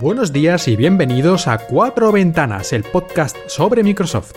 [0.00, 4.32] Buenos días y bienvenidos a Cuatro Ventanas, el podcast sobre Microsoft.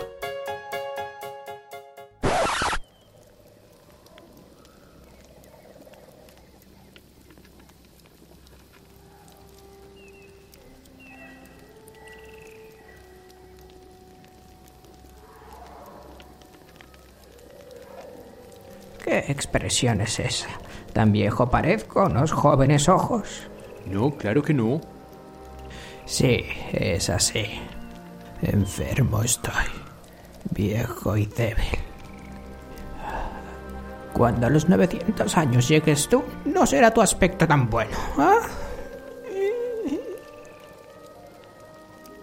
[19.03, 20.49] ¿Qué expresión es esa?
[20.91, 23.47] ¿Tan viejo parezco, unos jóvenes ojos?
[23.85, 24.94] No, claro que no.
[26.05, 27.45] Sí, es así.
[28.41, 29.65] Enfermo estoy.
[30.51, 31.79] Viejo y débil.
[34.13, 37.97] Cuando a los 900 años llegues tú, no será tu aspecto tan bueno.
[38.17, 38.39] ¿ah?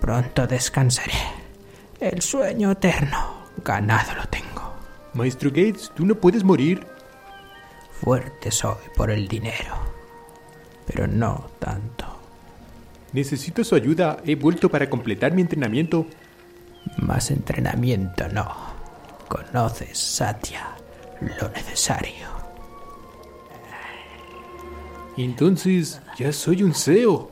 [0.00, 1.12] Pronto descansaré.
[2.00, 4.72] El sueño eterno, ganado lo tengo.
[5.12, 6.86] Maestro Gates, tú no puedes morir.
[8.00, 9.76] Fuerte soy por el dinero,
[10.86, 12.01] pero no tanto.
[13.12, 14.18] Necesito su ayuda.
[14.24, 16.06] He vuelto para completar mi entrenamiento.
[16.96, 18.50] Más entrenamiento no.
[19.28, 20.76] Conoces, Satya,
[21.40, 22.32] lo necesario.
[25.16, 27.30] Entonces, ya soy un CEO.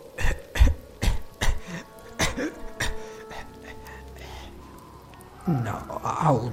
[5.47, 6.53] No, aún.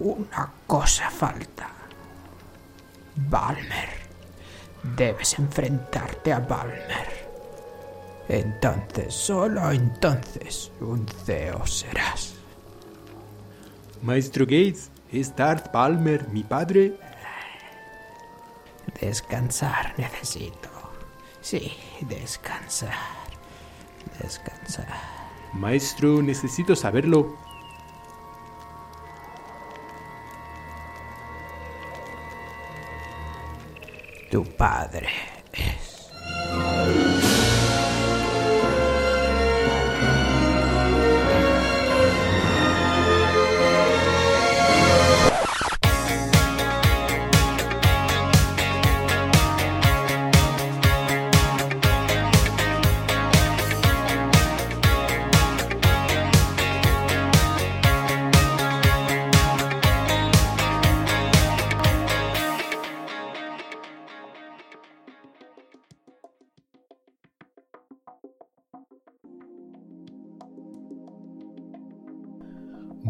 [0.00, 1.70] Una cosa falta.
[3.16, 3.88] Balmer.
[4.82, 7.07] Debes enfrentarte a Balmer.
[8.28, 12.34] Entonces, solo entonces, un CEO serás.
[14.02, 16.98] Maestro Gates, es Darth Palmer, mi padre.
[19.00, 20.68] Descansar necesito.
[21.40, 22.92] Sí, descansar.
[24.20, 24.86] Descansar.
[25.54, 27.34] Maestro, necesito saberlo.
[34.30, 35.37] Tu padre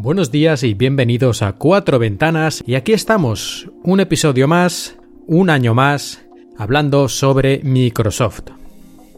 [0.09, 4.97] Buenos días y bienvenidos a Cuatro Ventanas y aquí estamos, un episodio más,
[5.27, 6.25] un año más,
[6.57, 8.45] hablando sobre Microsoft.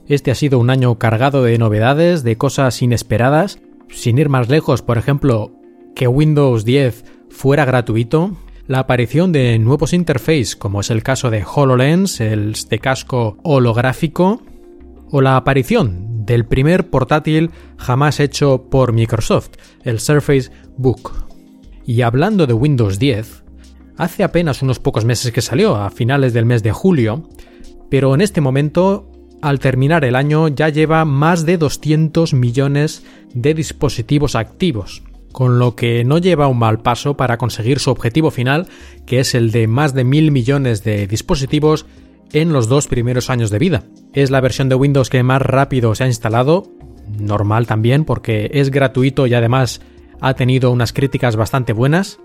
[0.10, 4.82] Este ha sido un año cargado de novedades, de cosas inesperadas, sin ir más lejos,
[4.82, 5.54] por ejemplo,
[5.96, 8.36] que Windows 10 fuera gratuito,
[8.68, 14.42] la aparición de nuevos interfaces como es el caso de HoloLens, el este casco holográfico,
[15.10, 19.52] o la aparición del primer portátil jamás hecho por Microsoft,
[19.84, 21.12] el Surface Book.
[21.86, 23.44] Y hablando de Windows 10,
[23.98, 27.28] hace apenas unos pocos meses que salió, a finales del mes de julio,
[27.90, 29.12] pero en este momento,
[29.42, 33.04] al terminar el año, ya lleva más de 200 millones
[33.34, 38.32] de dispositivos activos, con lo que no lleva un mal paso para conseguir su objetivo
[38.32, 38.68] final,
[39.06, 41.86] que es el de más de mil millones de dispositivos
[42.34, 43.84] en los dos primeros años de vida.
[44.14, 46.72] Es la versión de Windows que más rápido se ha instalado,
[47.20, 49.82] normal también porque es gratuito y además
[50.20, 52.20] ha tenido unas críticas bastante buenas.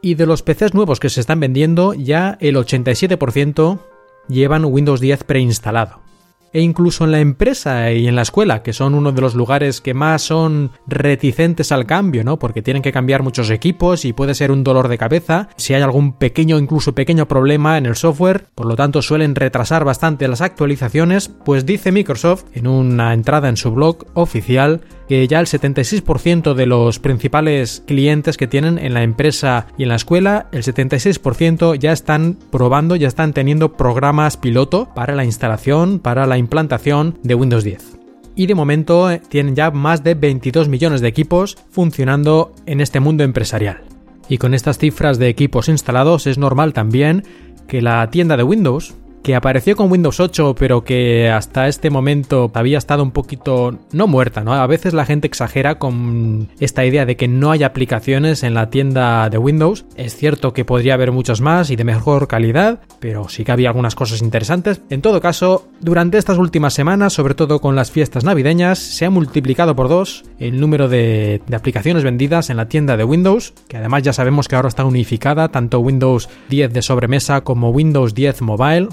[0.00, 3.80] Y de los PCs nuevos que se están vendiendo, ya el 87%
[4.28, 6.07] llevan Windows 10 preinstalado.
[6.52, 9.80] E incluso en la empresa y en la escuela, que son uno de los lugares
[9.80, 12.38] que más son reticentes al cambio, ¿no?
[12.38, 15.82] Porque tienen que cambiar muchos equipos y puede ser un dolor de cabeza si hay
[15.82, 20.40] algún pequeño, incluso pequeño problema en el software, por lo tanto suelen retrasar bastante las
[20.40, 26.54] actualizaciones, pues dice Microsoft en una entrada en su blog oficial que ya el 76%
[26.54, 31.76] de los principales clientes que tienen en la empresa y en la escuela, el 76%
[31.76, 37.34] ya están probando, ya están teniendo programas piloto para la instalación, para la implantación de
[37.34, 37.98] Windows 10.
[38.34, 43.00] Y de momento eh, tienen ya más de 22 millones de equipos funcionando en este
[43.00, 43.82] mundo empresarial.
[44.28, 47.24] Y con estas cifras de equipos instalados es normal también
[47.66, 52.50] que la tienda de Windows, que apareció con Windows 8, pero que hasta este momento
[52.54, 54.54] había estado un poquito no muerta, ¿no?
[54.54, 58.70] A veces la gente exagera con esta idea de que no hay aplicaciones en la
[58.70, 59.84] tienda de Windows.
[59.96, 63.68] Es cierto que podría haber muchas más y de mejor calidad, pero sí que había
[63.68, 64.80] algunas cosas interesantes.
[64.90, 69.10] En todo caso, durante estas últimas semanas, sobre todo con las fiestas navideñas, se ha
[69.10, 73.76] multiplicado por dos el número de, de aplicaciones vendidas en la tienda de Windows, que
[73.76, 78.42] además ya sabemos que ahora está unificada, tanto Windows 10 de sobremesa como Windows 10
[78.42, 78.88] Mobile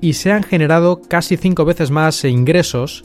[0.00, 3.04] y se han generado casi cinco veces más ingresos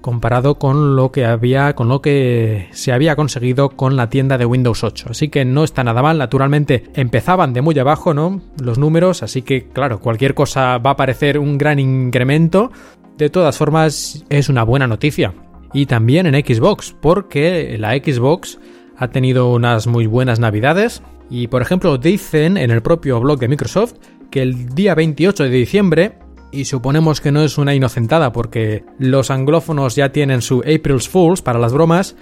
[0.00, 4.46] comparado con lo que había con lo que se había conseguido con la tienda de
[4.46, 5.08] Windows 8.
[5.10, 8.40] Así que no está nada mal, naturalmente empezaban de muy abajo, ¿no?
[8.62, 12.70] Los números, así que claro, cualquier cosa va a parecer un gran incremento.
[13.16, 15.34] De todas formas, es una buena noticia.
[15.72, 18.58] Y también en Xbox, porque la Xbox
[18.96, 21.02] ha tenido unas muy buenas navidades.
[21.28, 23.94] Y por ejemplo, dicen en el propio blog de Microsoft
[24.30, 26.18] que el día 28 de diciembre
[26.50, 31.42] y suponemos que no es una inocentada porque los anglófonos ya tienen su April's Fools
[31.42, 32.16] para las bromas,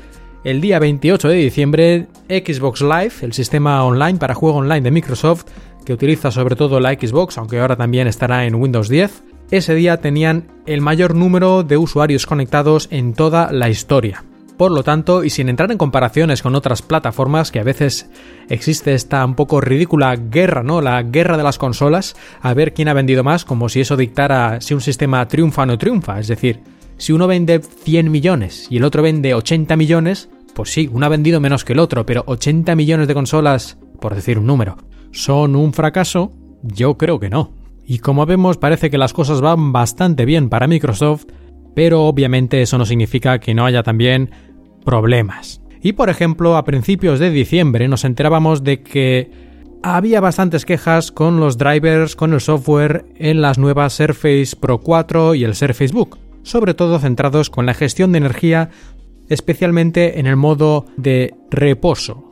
[0.45, 5.45] el día 28 de diciembre Xbox Live, el sistema online para juego online de Microsoft,
[5.85, 9.99] que utiliza sobre todo la Xbox, aunque ahora también estará en Windows 10, ese día
[9.99, 14.25] tenían el mayor número de usuarios conectados en toda la historia.
[14.57, 18.09] Por lo tanto, y sin entrar en comparaciones con otras plataformas, que a veces
[18.49, 20.81] existe esta un poco ridícula guerra, ¿no?
[20.81, 24.61] La guerra de las consolas, a ver quién ha vendido más, como si eso dictara
[24.63, 26.19] si un sistema triunfa o no triunfa.
[26.21, 26.61] Es decir,
[26.97, 31.11] si uno vende 100 millones y el otro vende 80 millones, pues sí, uno ha
[31.11, 34.79] vendido menos que el otro, pero 80 millones de consolas, por decir un número,
[35.13, 36.33] ¿son un fracaso?
[36.63, 37.53] Yo creo que no.
[37.85, 41.27] Y como vemos, parece que las cosas van bastante bien para Microsoft,
[41.77, 44.31] pero obviamente eso no significa que no haya también
[44.83, 45.61] problemas.
[45.83, 49.31] Y por ejemplo, a principios de diciembre nos enterábamos de que
[49.83, 55.35] había bastantes quejas con los drivers, con el software en las nuevas Surface Pro 4
[55.35, 58.71] y el Surface Book, sobre todo centrados con la gestión de energía,
[59.29, 62.26] especialmente en el modo de reposo,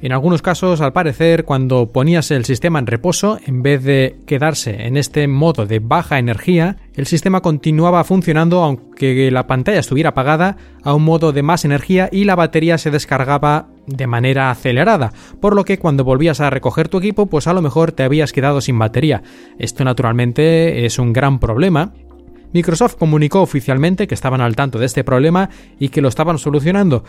[0.00, 4.86] en algunos casos, al parecer, cuando ponías el sistema en reposo, en vez de quedarse
[4.86, 10.56] en este modo de baja energía, el sistema continuaba funcionando aunque la pantalla estuviera apagada
[10.84, 15.56] a un modo de más energía y la batería se descargaba de manera acelerada, por
[15.56, 18.60] lo que cuando volvías a recoger tu equipo, pues a lo mejor te habías quedado
[18.60, 19.22] sin batería.
[19.58, 21.92] Esto naturalmente es un gran problema
[22.52, 27.04] Microsoft comunicó oficialmente que estaban al tanto de este problema y que lo estaban solucionando.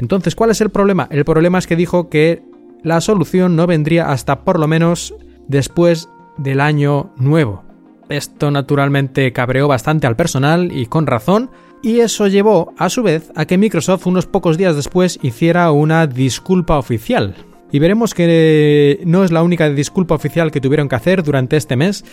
[0.00, 1.06] Entonces, ¿cuál es el problema?
[1.10, 2.42] El problema es que dijo que
[2.82, 5.14] la solución no vendría hasta por lo menos
[5.46, 6.08] después
[6.38, 7.64] del año nuevo.
[8.08, 11.50] Esto naturalmente cabreó bastante al personal y con razón,
[11.82, 16.06] y eso llevó, a su vez, a que Microsoft unos pocos días después hiciera una
[16.06, 17.34] disculpa oficial.
[17.70, 21.76] Y veremos que no es la única disculpa oficial que tuvieron que hacer durante este
[21.76, 22.06] mes.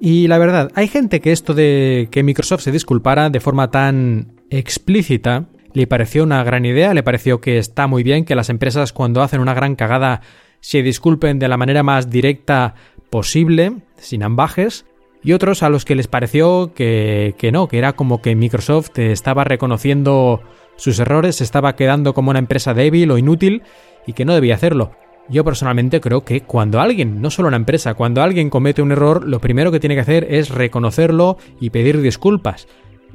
[0.00, 4.36] Y la verdad, hay gente que esto de que Microsoft se disculpara de forma tan
[4.50, 5.48] explícita
[5.78, 9.22] le pareció una gran idea, le pareció que está muy bien que las empresas cuando
[9.22, 10.22] hacen una gran cagada
[10.58, 12.74] se disculpen de la manera más directa
[13.10, 14.86] posible, sin ambajes,
[15.22, 18.98] y otros a los que les pareció que, que no, que era como que Microsoft
[18.98, 20.42] estaba reconociendo
[20.74, 23.62] sus errores, se estaba quedando como una empresa débil o inútil
[24.04, 24.90] y que no debía hacerlo.
[25.28, 29.24] Yo personalmente creo que cuando alguien, no solo una empresa, cuando alguien comete un error,
[29.24, 32.66] lo primero que tiene que hacer es reconocerlo y pedir disculpas.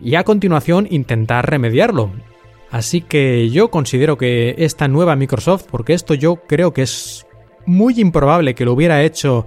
[0.01, 2.09] Y a continuación intentar remediarlo.
[2.73, 7.27] Así que yo considero que esta nueva Microsoft, porque esto yo creo que es
[7.67, 9.45] muy improbable que lo hubiera hecho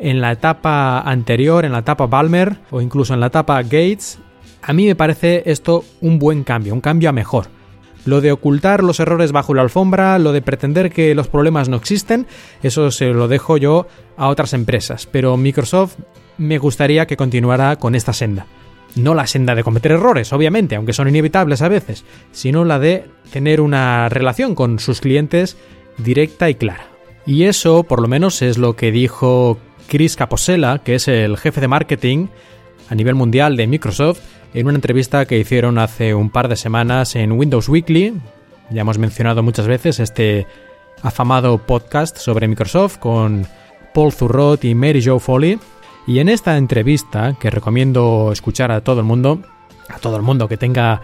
[0.00, 4.18] en la etapa anterior, en la etapa Balmer o incluso en la etapa Gates,
[4.60, 7.46] a mí me parece esto un buen cambio, un cambio a mejor.
[8.06, 11.76] Lo de ocultar los errores bajo la alfombra, lo de pretender que los problemas no
[11.76, 12.26] existen,
[12.64, 13.86] eso se lo dejo yo
[14.16, 15.94] a otras empresas, pero Microsoft
[16.38, 18.48] me gustaría que continuara con esta senda.
[18.96, 23.06] No la senda de cometer errores, obviamente, aunque son inevitables a veces, sino la de
[23.32, 25.56] tener una relación con sus clientes
[25.98, 26.86] directa y clara.
[27.26, 29.58] Y eso, por lo menos, es lo que dijo
[29.88, 32.28] Chris Caposella, que es el jefe de marketing
[32.88, 34.20] a nivel mundial de Microsoft,
[34.52, 38.14] en una entrevista que hicieron hace un par de semanas en Windows Weekly.
[38.70, 40.46] Ya hemos mencionado muchas veces este
[41.02, 43.46] afamado podcast sobre Microsoft con
[43.92, 45.58] Paul Zurrott y Mary Jo Foley.
[46.06, 49.40] Y en esta entrevista, que recomiendo escuchar a todo el mundo,
[49.88, 51.00] a todo el mundo que tenga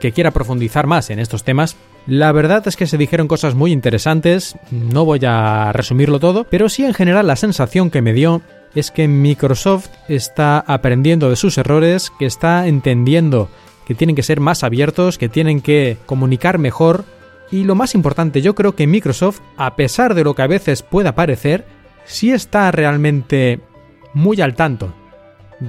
[0.00, 1.76] que quiera profundizar más en estos temas,
[2.06, 6.68] la verdad es que se dijeron cosas muy interesantes, no voy a resumirlo todo, pero
[6.68, 8.42] sí en general la sensación que me dio
[8.74, 13.48] es que Microsoft está aprendiendo de sus errores, que está entendiendo
[13.86, 17.04] que tienen que ser más abiertos, que tienen que comunicar mejor
[17.50, 20.82] y lo más importante, yo creo que Microsoft, a pesar de lo que a veces
[20.82, 21.64] pueda parecer,
[22.04, 23.60] sí está realmente
[24.16, 24.94] muy al tanto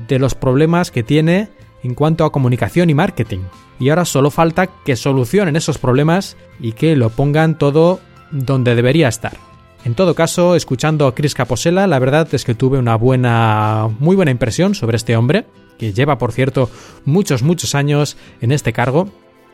[0.07, 1.49] de los problemas que tiene
[1.83, 3.39] en cuanto a comunicación y marketing.
[3.77, 7.99] Y ahora solo falta que solucionen esos problemas y que lo pongan todo
[8.31, 9.37] donde debería estar.
[9.83, 14.15] En todo caso, escuchando a Chris Caposella, la verdad es que tuve una buena, muy
[14.15, 15.45] buena impresión sobre este hombre,
[15.77, 16.69] que lleva, por cierto,
[17.03, 19.09] muchos, muchos años en este cargo.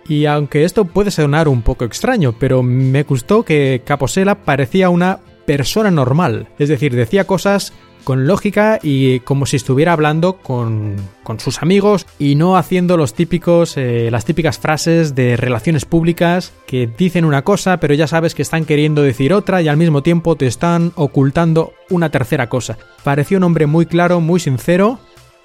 [0.07, 5.19] Y aunque esto puede sonar un poco extraño, pero me gustó que Caposella parecía una
[5.47, 6.47] persona normal.
[6.59, 7.73] Es decir, decía cosas
[8.03, 13.13] con lógica y como si estuviera hablando con, con sus amigos y no haciendo los
[13.13, 18.35] típicos, eh, las típicas frases de relaciones públicas que dicen una cosa pero ya sabes
[18.35, 22.77] que están queriendo decir otra y al mismo tiempo te están ocultando una tercera cosa.
[23.03, 24.99] Pareció un hombre muy claro, muy sincero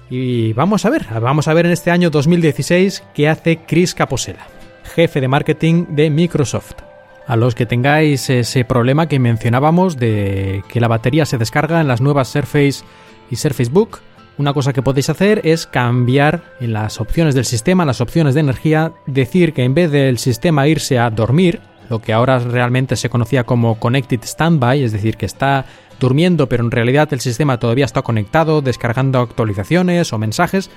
[0.09, 4.47] y vamos a ver, vamos a ver en este año 2016 qué hace Chris Caposela,
[4.95, 6.88] jefe de marketing de Microsoft
[7.29, 11.87] a los que tengáis ese problema que mencionábamos de que la batería se descarga en
[11.87, 12.83] las nuevas Surface
[13.29, 13.99] y Surface Book.
[14.39, 18.39] Una cosa que podéis hacer es cambiar en las opciones del sistema, las opciones de
[18.39, 23.11] energía, decir que en vez del sistema irse a dormir, lo que ahora realmente se
[23.11, 25.65] conocía como Connected Standby, es decir, que está
[25.99, 30.71] durmiendo pero en realidad el sistema todavía está conectado, descargando actualizaciones o mensajes,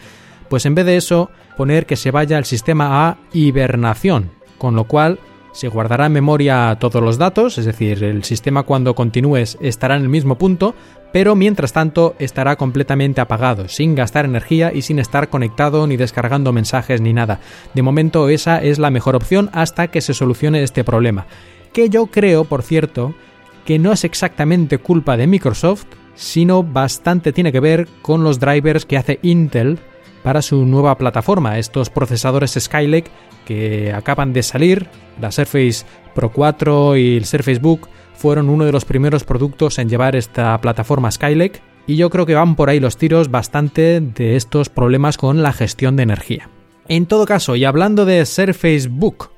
[0.50, 4.84] pues en vez de eso poner que se vaya el sistema a hibernación, con lo
[4.84, 5.18] cual
[5.52, 10.02] se guardará en memoria todos los datos, es decir, el sistema cuando continúes estará en
[10.02, 10.74] el mismo punto,
[11.12, 16.52] pero mientras tanto estará completamente apagado, sin gastar energía y sin estar conectado ni descargando
[16.52, 17.40] mensajes ni nada.
[17.74, 21.26] De momento esa es la mejor opción hasta que se solucione este problema.
[21.72, 23.14] Que yo creo, por cierto,
[23.66, 28.86] que no es exactamente culpa de Microsoft, sino bastante tiene que ver con los drivers
[28.86, 29.78] que hace Intel
[30.22, 33.10] para su nueva plataforma, estos procesadores Skylake
[33.44, 34.88] que acaban de salir,
[35.20, 39.88] la Surface Pro 4 y el Surface Book fueron uno de los primeros productos en
[39.88, 44.36] llevar esta plataforma Skylake y yo creo que van por ahí los tiros bastante de
[44.36, 46.48] estos problemas con la gestión de energía.
[46.88, 49.30] En todo caso, y hablando de Surface Book,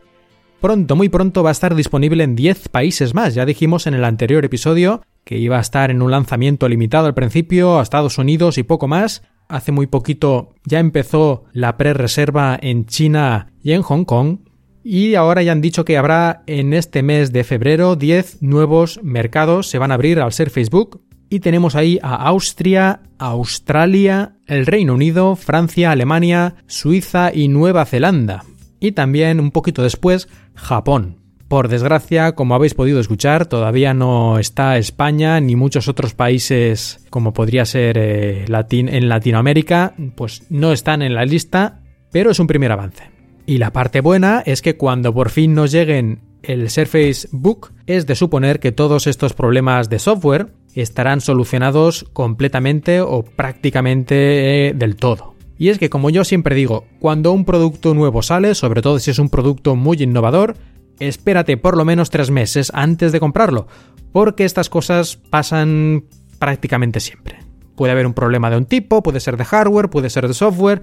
[0.61, 3.35] pronto, muy pronto va a estar disponible en 10 países más.
[3.35, 7.15] Ya dijimos en el anterior episodio que iba a estar en un lanzamiento limitado al
[7.15, 9.23] principio a Estados Unidos y poco más.
[9.49, 14.39] Hace muy poquito ya empezó la pre-reserva en China y en Hong Kong.
[14.83, 19.69] Y ahora ya han dicho que habrá en este mes de febrero 10 nuevos mercados.
[19.69, 21.03] Se van a abrir al ser Facebook.
[21.31, 28.45] Y tenemos ahí a Austria, Australia, el Reino Unido, Francia, Alemania, Suiza y Nueva Zelanda.
[28.79, 31.24] Y también un poquito después Japón.
[31.55, 37.33] Por desgracia, como habéis podido escuchar, todavía no está España ni muchos otros países como
[37.33, 41.81] podría ser eh, en Latinoamérica, pues no están en la lista,
[42.11, 43.05] pero es un primer avance.
[43.47, 48.09] Y la parte buena es que cuando por fin nos lleguen el Surface Book, es
[48.09, 54.97] de suponer que todos estos problemas de software estarán solucionados completamente o prácticamente eh, del
[54.97, 55.37] todo.
[55.57, 59.13] Y es que como yo siempre digo, cuando un producto nuevo sale, sobre todo si
[59.13, 60.57] es un producto muy innovador,
[60.99, 63.67] espérate por lo menos tres meses antes de comprarlo,
[64.13, 66.05] porque estas cosas pasan
[66.39, 67.39] prácticamente siempre.
[67.77, 70.83] Puede haber un problema de un tipo, puede ser de hardware, puede ser de software,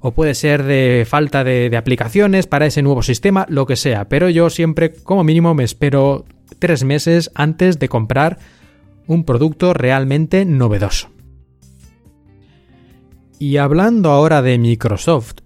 [0.00, 4.08] o puede ser de falta de, aplicaciones para ese nuevo sistema, lo que sea.
[4.08, 6.24] Pero yo siempre, como mínimo, me espero
[6.58, 8.38] tres meses antes de comprar
[9.06, 11.10] un producto realmente novedoso.
[13.38, 15.36] Y hablando ahora de Microsoft,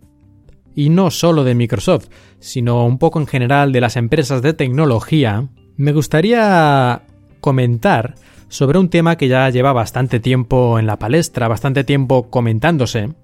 [0.75, 2.09] y no solo de Microsoft,
[2.41, 7.03] sino un poco en general de las empresas de tecnología, me gustaría
[7.41, 8.15] comentar
[8.49, 13.15] sobre un tema que ya lleva bastante tiempo en la palestra, bastante tiempo comentándose,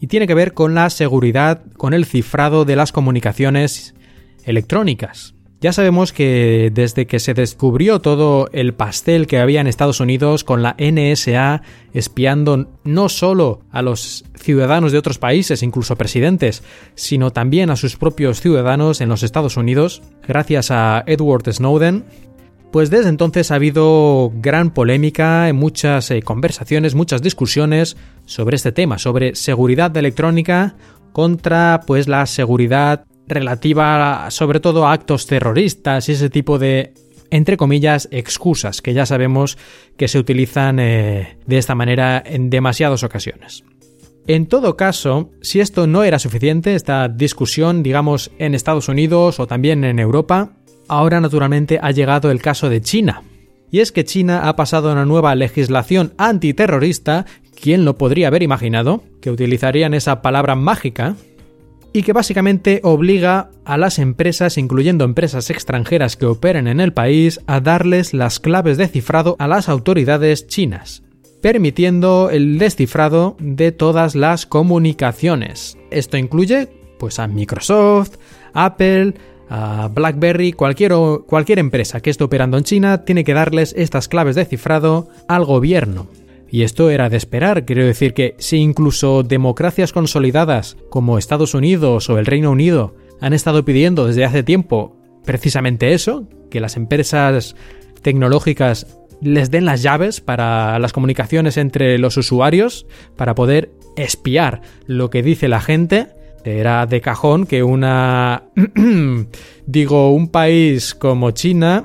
[0.00, 3.94] y tiene que ver con la seguridad, con el cifrado de las comunicaciones
[4.44, 5.34] electrónicas.
[5.60, 10.44] Ya sabemos que desde que se descubrió todo el pastel que había en Estados Unidos
[10.44, 11.62] con la NSA
[11.92, 16.62] espiando no solo a los ciudadanos de otros países, incluso presidentes,
[16.94, 22.04] sino también a sus propios ciudadanos en los Estados Unidos, gracias a Edward Snowden,
[22.70, 27.96] pues desde entonces ha habido gran polémica, muchas eh, conversaciones, muchas discusiones
[28.26, 30.76] sobre este tema, sobre seguridad electrónica
[31.12, 36.92] contra pues la seguridad relativa sobre todo a actos terroristas y ese tipo de
[37.30, 39.58] entre comillas, excusas que ya sabemos
[39.96, 43.64] que se utilizan eh, de esta manera en demasiadas ocasiones.
[44.26, 49.46] En todo caso, si esto no era suficiente, esta discusión, digamos, en Estados Unidos o
[49.46, 50.52] también en Europa,
[50.86, 53.22] ahora naturalmente ha llegado el caso de China.
[53.70, 57.26] Y es que China ha pasado una nueva legislación antiterrorista,
[57.58, 59.02] ¿quién lo podría haber imaginado?
[59.20, 61.16] Que utilizarían esa palabra mágica
[61.92, 67.40] y que básicamente obliga a las empresas, incluyendo empresas extranjeras que operen en el país,
[67.46, 71.02] a darles las claves de cifrado a las autoridades chinas,
[71.40, 75.78] permitiendo el descifrado de todas las comunicaciones.
[75.90, 76.68] Esto incluye
[76.98, 78.16] pues a Microsoft,
[78.52, 79.14] Apple,
[79.48, 80.92] a BlackBerry, cualquier,
[81.26, 85.44] cualquier empresa que esté operando en China tiene que darles estas claves de cifrado al
[85.44, 86.06] gobierno.
[86.50, 92.08] Y esto era de esperar, quiero decir que si incluso democracias consolidadas como Estados Unidos
[92.08, 97.54] o el Reino Unido han estado pidiendo desde hace tiempo precisamente eso, que las empresas
[98.00, 98.86] tecnológicas
[99.20, 102.86] les den las llaves para las comunicaciones entre los usuarios,
[103.16, 106.08] para poder espiar lo que dice la gente.
[106.44, 108.44] Era de cajón que una...
[109.66, 111.84] digo, un país como China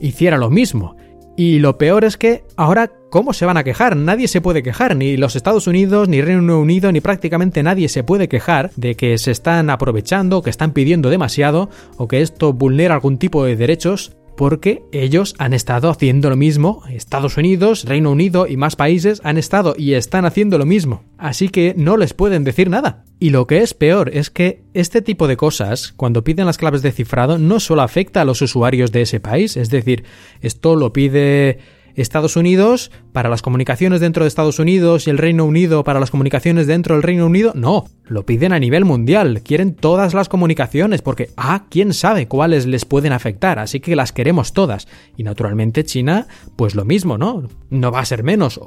[0.00, 0.96] hiciera lo mismo.
[1.36, 3.96] Y lo peor es que ahora, ¿cómo se van a quejar?
[3.96, 8.04] Nadie se puede quejar, ni los Estados Unidos, ni Reino Unido, ni prácticamente nadie se
[8.04, 12.94] puede quejar de que se están aprovechando, que están pidiendo demasiado, o que esto vulnera
[12.94, 18.46] algún tipo de derechos porque ellos han estado haciendo lo mismo, Estados Unidos, Reino Unido
[18.46, 22.44] y más países han estado y están haciendo lo mismo, así que no les pueden
[22.44, 23.04] decir nada.
[23.18, 26.82] Y lo que es peor es que este tipo de cosas, cuando piden las claves
[26.82, 30.04] de cifrado, no solo afecta a los usuarios de ese país, es decir,
[30.40, 31.58] esto lo pide
[31.94, 36.10] Estados Unidos para las comunicaciones dentro de Estados Unidos y el Reino Unido para las
[36.10, 37.52] comunicaciones dentro del Reino Unido.
[37.54, 39.42] No, lo piden a nivel mundial.
[39.42, 44.12] Quieren todas las comunicaciones porque, ah, quién sabe cuáles les pueden afectar, así que las
[44.12, 44.88] queremos todas.
[45.16, 47.48] Y naturalmente China, pues lo mismo, ¿no?
[47.70, 48.60] No va a ser menos.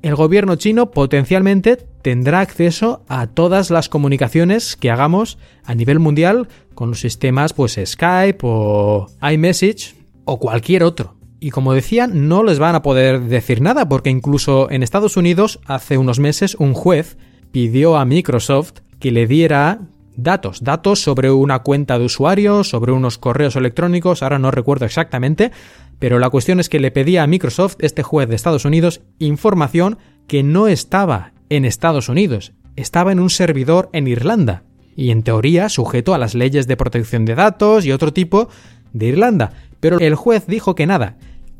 [0.00, 6.46] El gobierno chino potencialmente tendrá acceso a todas las comunicaciones que hagamos a nivel mundial
[6.74, 11.17] con los sistemas pues Skype o iMessage o cualquier otro.
[11.40, 15.60] Y como decía, no les van a poder decir nada porque incluso en Estados Unidos
[15.66, 17.16] hace unos meses un juez
[17.52, 19.80] pidió a Microsoft que le diera
[20.16, 25.52] datos, datos sobre una cuenta de usuario, sobre unos correos electrónicos, ahora no recuerdo exactamente,
[26.00, 29.98] pero la cuestión es que le pedía a Microsoft, este juez de Estados Unidos, información
[30.26, 34.64] que no estaba en Estados Unidos, estaba en un servidor en Irlanda,
[34.98, 38.48] y en teoría sujeto a las leyes de protección de datos y otro tipo
[38.92, 39.52] de Irlanda.
[39.80, 41.16] Pero el juez dijo que nada,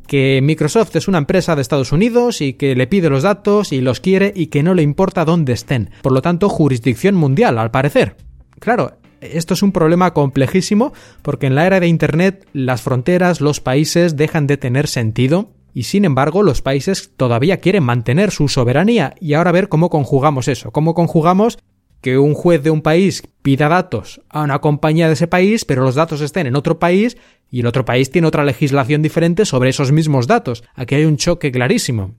[0.07, 3.81] que Microsoft es una empresa de Estados Unidos y que le pide los datos y
[3.81, 5.91] los quiere y que no le importa dónde estén.
[6.03, 8.17] Por lo tanto, jurisdicción mundial, al parecer.
[8.59, 13.61] Claro, esto es un problema complejísimo porque en la era de Internet las fronteras, los
[13.61, 19.15] países dejan de tener sentido y sin embargo los países todavía quieren mantener su soberanía
[19.21, 21.59] y ahora ver cómo conjugamos eso, cómo conjugamos
[22.01, 25.83] que un juez de un país pida datos a una compañía de ese país, pero
[25.83, 27.17] los datos estén en otro país
[27.51, 30.65] y el otro país tiene otra legislación diferente sobre esos mismos datos.
[30.75, 32.15] Aquí hay un choque clarísimo.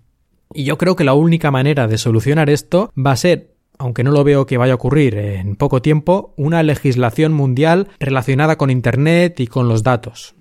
[0.53, 4.11] Y yo creo que la única manera de solucionar esto va a ser, aunque no
[4.11, 9.39] lo veo que vaya a ocurrir en poco tiempo, una legislación mundial relacionada con Internet
[9.39, 10.35] y con los datos.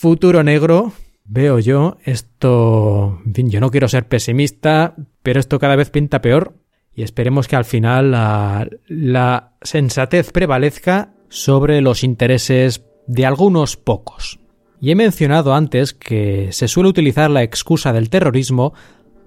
[0.00, 0.92] Futuro negro,
[1.24, 3.20] veo yo, esto...
[3.26, 6.54] En fin, yo no quiero ser pesimista, pero esto cada vez pinta peor
[6.94, 14.40] y esperemos que al final la, sensatez prevalezca sobre los intereses de algunos pocos.
[14.80, 18.72] Y he mencionado antes que se suele utilizar la excusa del terrorismo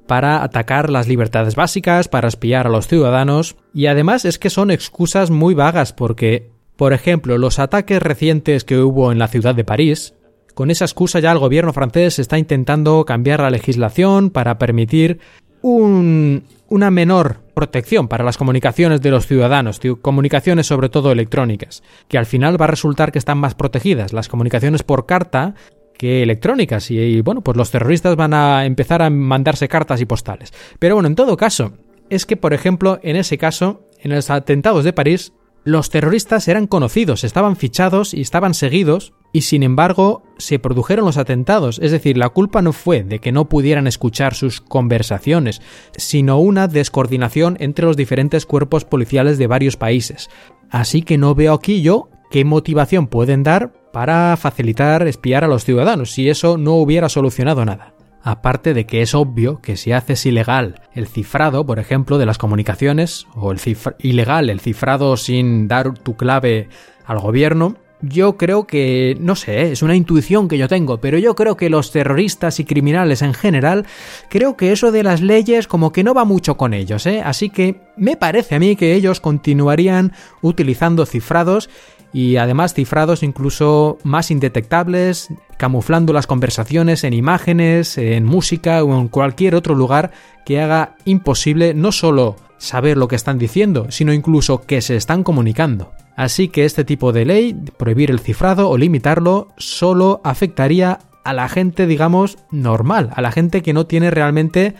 [0.07, 4.69] para atacar las libertades básicas, para espiar a los ciudadanos, y además es que son
[4.69, 9.63] excusas muy vagas porque, por ejemplo, los ataques recientes que hubo en la ciudad de
[9.63, 10.15] París,
[10.53, 15.19] con esa excusa ya el gobierno francés está intentando cambiar la legislación para permitir
[15.61, 22.17] un, una menor protección para las comunicaciones de los ciudadanos, comunicaciones sobre todo electrónicas, que
[22.17, 25.55] al final va a resultar que están más protegidas las comunicaciones por carta
[25.97, 30.51] que electrónicas y, bueno, pues los terroristas van a empezar a mandarse cartas y postales.
[30.79, 31.73] Pero bueno, en todo caso,
[32.09, 35.33] es que por ejemplo, en ese caso, en los atentados de París,
[35.63, 41.17] los terroristas eran conocidos, estaban fichados y estaban seguidos, y sin embargo se produjeron los
[41.17, 45.61] atentados, es decir, la culpa no fue de que no pudieran escuchar sus conversaciones,
[45.97, 50.29] sino una descoordinación entre los diferentes cuerpos policiales de varios países.
[50.69, 55.63] Así que no veo aquí yo qué motivación pueden dar para facilitar espiar a los
[55.63, 57.92] ciudadanos, si eso no hubiera solucionado nada.
[58.23, 62.37] Aparte de que es obvio que si haces ilegal el cifrado, por ejemplo, de las
[62.37, 63.59] comunicaciones, o el
[63.99, 66.69] ilegal el cifrado sin dar tu clave
[67.05, 71.35] al gobierno, yo creo que, no sé, es una intuición que yo tengo, pero yo
[71.35, 73.85] creo que los terroristas y criminales en general,
[74.29, 77.21] creo que eso de las leyes como que no va mucho con ellos, ¿eh?
[77.23, 81.69] Así que me parece a mí que ellos continuarían utilizando cifrados
[82.13, 89.07] y además cifrados incluso más indetectables, camuflando las conversaciones en imágenes, en música o en
[89.07, 90.11] cualquier otro lugar
[90.45, 95.23] que haga imposible no solo saber lo que están diciendo, sino incluso que se están
[95.23, 95.91] comunicando.
[96.15, 101.49] Así que este tipo de ley, prohibir el cifrado o limitarlo, solo afectaría a la
[101.49, 104.75] gente, digamos, normal, a la gente que no tiene realmente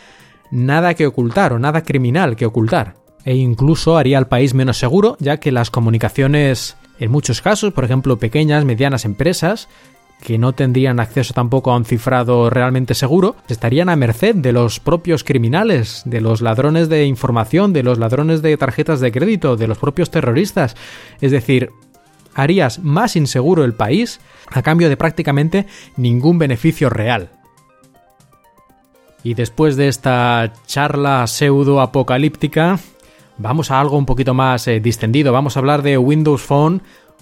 [0.52, 2.96] nada que ocultar o nada criminal que ocultar.
[3.26, 7.84] E incluso haría al país menos seguro, ya que las comunicaciones en muchos casos, por
[7.84, 9.68] ejemplo, pequeñas, medianas empresas,
[10.22, 14.80] que no tendrían acceso tampoco a un cifrado realmente seguro, estarían a merced de los
[14.80, 19.68] propios criminales, de los ladrones de información, de los ladrones de tarjetas de crédito, de
[19.68, 20.78] los propios terroristas.
[21.20, 21.72] Es decir,
[22.36, 27.32] harías más inseguro el país a cambio de prácticamente ningún beneficio real.
[29.26, 32.80] Y después de esta charla pseudo apocalíptica,
[33.38, 35.34] vamos a algo un poquito más eh, distendido.
[35.34, 36.82] Vamos a hablar de Windows Phone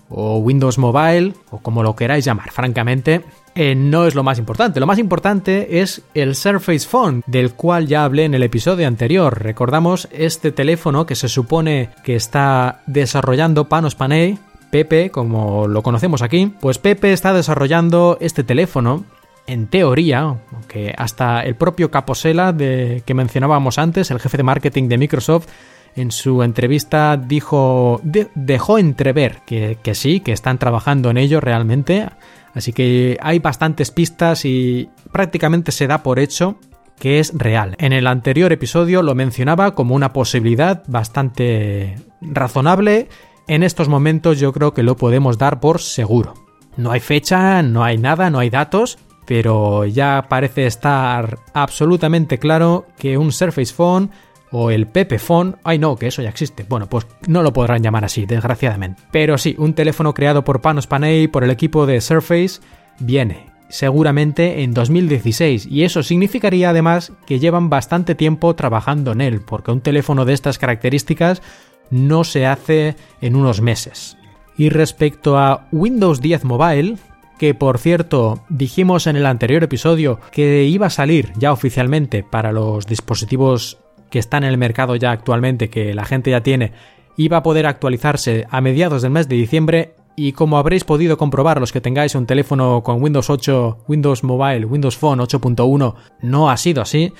[0.10, 3.21] o Windows Mobile o como lo queráis llamar, francamente.
[3.54, 4.80] Eh, no es lo más importante.
[4.80, 9.41] Lo más importante es el Surface Phone, del cual ya hablé en el episodio anterior.
[9.41, 16.21] Recordamos este teléfono que se supone que está desarrollando Panos Panay, Pepe, como lo conocemos
[16.21, 16.54] aquí.
[16.62, 19.04] Pues Pepe está desarrollando este teléfono
[19.47, 24.88] en teoría, aunque hasta el propio Caposela de, que mencionábamos antes, el jefe de marketing
[24.88, 25.47] de Microsoft,
[25.95, 32.08] en su entrevista dijo, dejó entrever que, sí, que están trabajando en ello realmente.
[32.54, 36.58] Así que hay bastantes pistas y prácticamente se da por hecho
[36.99, 37.75] que es real.
[37.80, 43.10] En el anterior episodio lo mencionaba como una posibilidad bastante razonable.
[43.47, 46.36] En estos momentos yo creo que lo podemos dar por seguro.
[46.77, 52.86] No hay fecha, no hay nada, no hay datos, pero ya parece estar absolutamente claro
[52.97, 54.12] que un Surface Phone
[54.51, 54.87] o el
[55.19, 56.65] Phone, ay no, que eso ya existe.
[56.67, 59.01] Bueno, pues no lo podrán llamar así, desgraciadamente.
[59.11, 62.59] Pero sí, un teléfono creado por Panos Panay por el equipo de Surface
[62.99, 69.41] viene seguramente en 2016 y eso significaría además que llevan bastante tiempo trabajando en él,
[69.41, 71.41] porque un teléfono de estas características
[71.89, 74.17] no se hace en unos meses.
[74.57, 76.97] Y respecto a Windows 10 Mobile,
[77.39, 82.51] que por cierto dijimos en el anterior episodio que iba a salir ya oficialmente para
[82.51, 83.81] los dispositivos
[84.12, 86.74] que están en el mercado ya actualmente, que la gente ya tiene,
[87.17, 91.60] iba a poder actualizarse a mediados del mes de diciembre y como habréis podido comprobar
[91.60, 96.58] los que tengáis un teléfono con Windows 8, Windows Mobile, Windows Phone 8.1, no ha
[96.58, 97.13] sido así.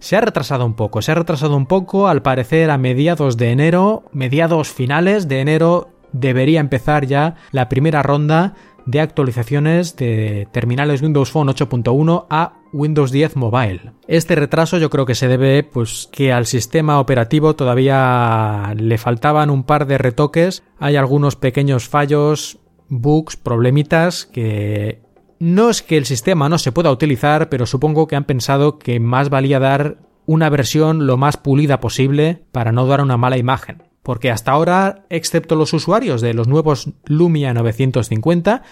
[0.00, 3.52] Se ha retrasado un poco, se ha retrasado un poco, al parecer a mediados de
[3.52, 11.02] enero, mediados finales de enero debería empezar ya la primera ronda de actualizaciones de terminales
[11.02, 13.92] Windows Phone 8.1 a Windows 10 Mobile.
[14.08, 19.50] Este retraso yo creo que se debe pues que al sistema operativo todavía le faltaban
[19.50, 22.58] un par de retoques, hay algunos pequeños fallos,
[22.88, 25.02] bugs, problemitas que
[25.38, 29.00] no es que el sistema no se pueda utilizar, pero supongo que han pensado que
[29.00, 33.92] más valía dar una versión lo más pulida posible para no dar una mala imagen
[34.02, 38.62] porque hasta ahora, excepto los usuarios de los nuevos Lumia 950,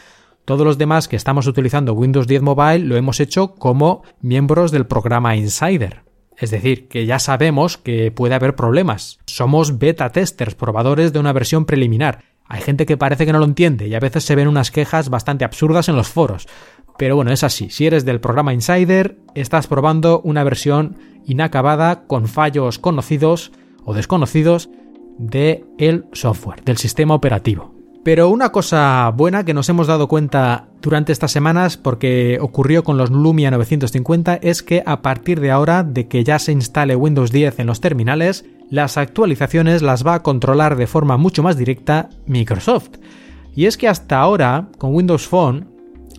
[0.51, 4.85] todos los demás que estamos utilizando Windows 10 Mobile lo hemos hecho como miembros del
[4.85, 6.03] programa Insider.
[6.37, 9.21] Es decir, que ya sabemos que puede haber problemas.
[9.27, 12.25] Somos beta testers, probadores de una versión preliminar.
[12.47, 15.09] Hay gente que parece que no lo entiende y a veces se ven unas quejas
[15.09, 16.49] bastante absurdas en los foros.
[16.99, 17.71] Pero bueno, es así.
[17.71, 23.53] Si eres del programa Insider, estás probando una versión inacabada con fallos conocidos
[23.85, 24.69] o desconocidos
[25.17, 27.80] del el software, del sistema operativo.
[28.03, 32.97] Pero una cosa buena que nos hemos dado cuenta durante estas semanas, porque ocurrió con
[32.97, 37.31] los Lumia 950, es que a partir de ahora, de que ya se instale Windows
[37.31, 42.09] 10 en los terminales, las actualizaciones las va a controlar de forma mucho más directa
[42.27, 42.93] Microsoft.
[43.55, 45.69] Y es que hasta ahora, con Windows Phone,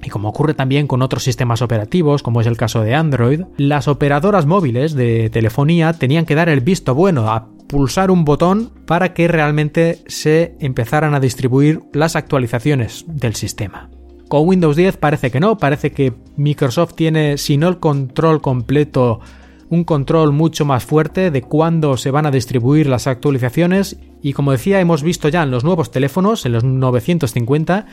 [0.03, 3.87] y como ocurre también con otros sistemas operativos, como es el caso de Android, las
[3.87, 9.13] operadoras móviles de telefonía tenían que dar el visto bueno a pulsar un botón para
[9.13, 13.89] que realmente se empezaran a distribuir las actualizaciones del sistema.
[14.27, 19.21] Con Windows 10 parece que no, parece que Microsoft tiene, si no el control completo,
[19.69, 24.51] un control mucho más fuerte de cuándo se van a distribuir las actualizaciones y como
[24.51, 27.85] decía hemos visto ya en los nuevos teléfonos, en los 950,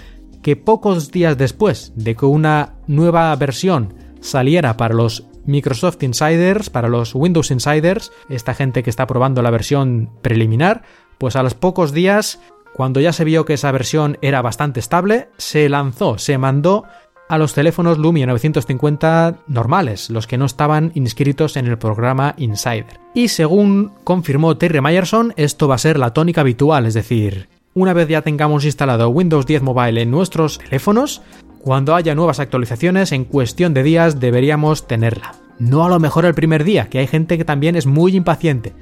[0.43, 6.89] que pocos días después de que una nueva versión saliera para los Microsoft Insiders, para
[6.89, 10.83] los Windows Insiders, esta gente que está probando la versión preliminar,
[11.17, 12.39] pues a los pocos días,
[12.75, 16.85] cuando ya se vio que esa versión era bastante estable, se lanzó, se mandó
[17.29, 23.01] a los teléfonos Lumia 950 normales, los que no estaban inscritos en el programa Insider.
[23.15, 27.93] Y según confirmó Terry Myerson, esto va a ser la tónica habitual, es decir, una
[27.93, 31.23] vez ya tengamos instalado Windows 10 Mobile en nuestros teléfonos,
[31.63, 35.35] cuando haya nuevas actualizaciones, en cuestión de días deberíamos tenerla.
[35.59, 38.75] No a lo mejor el primer día, que hay gente que también es muy impaciente.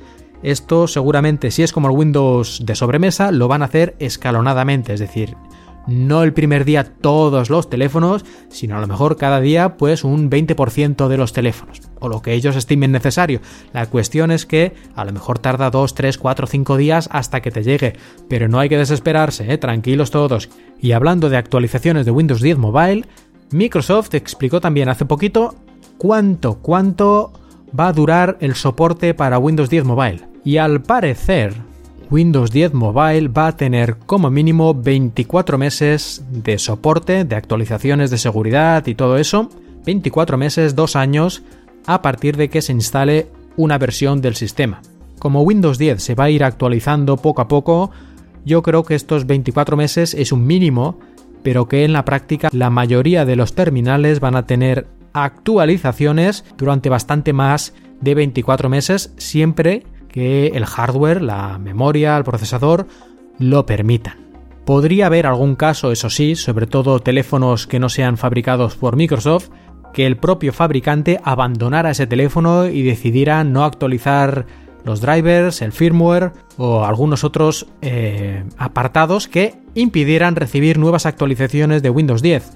[0.43, 5.01] Esto seguramente, si es como el Windows de sobremesa, lo van a hacer escalonadamente, es
[5.01, 5.37] decir,
[5.87, 10.31] no el primer día todos los teléfonos, sino a lo mejor cada día pues un
[10.31, 13.41] 20% de los teléfonos, o lo que ellos estimen necesario.
[13.73, 17.51] La cuestión es que a lo mejor tarda 2, 3, 4, 5 días hasta que
[17.51, 17.95] te llegue,
[18.29, 19.59] pero no hay que desesperarse, ¿eh?
[19.59, 20.51] tranquilos todos.
[20.81, 23.05] Y hablando de actualizaciones de Windows 10 Mobile,
[23.51, 25.55] Microsoft explicó también hace poquito
[25.99, 27.33] cuánto, cuánto
[27.79, 30.23] va a durar el soporte para Windows 10 Mobile.
[30.45, 31.55] Y al parecer,
[32.11, 38.19] Windows 10 Mobile va a tener como mínimo 24 meses de soporte, de actualizaciones de
[38.19, 39.51] seguridad y todo eso.
[39.85, 41.43] 24 meses, 2 años
[41.87, 44.83] a partir de que se instale una versión del sistema.
[45.19, 47.91] Como Windows 10 se va a ir actualizando poco a poco,
[48.47, 51.01] yo creo que estos 24 meses es un mínimo,
[51.43, 56.89] pero que en la práctica la mayoría de los terminales van a tener actualizaciones durante
[56.89, 62.87] bastante más de 24 meses, siempre que el hardware, la memoria, el procesador
[63.39, 64.15] lo permitan.
[64.65, 69.51] Podría haber algún caso, eso sí, sobre todo teléfonos que no sean fabricados por Microsoft,
[69.93, 74.47] que el propio fabricante abandonara ese teléfono y decidiera no actualizar
[74.87, 81.91] los drivers, el firmware o algunos otros eh, apartados que impidieran recibir nuevas actualizaciones de
[81.91, 82.53] Windows 10.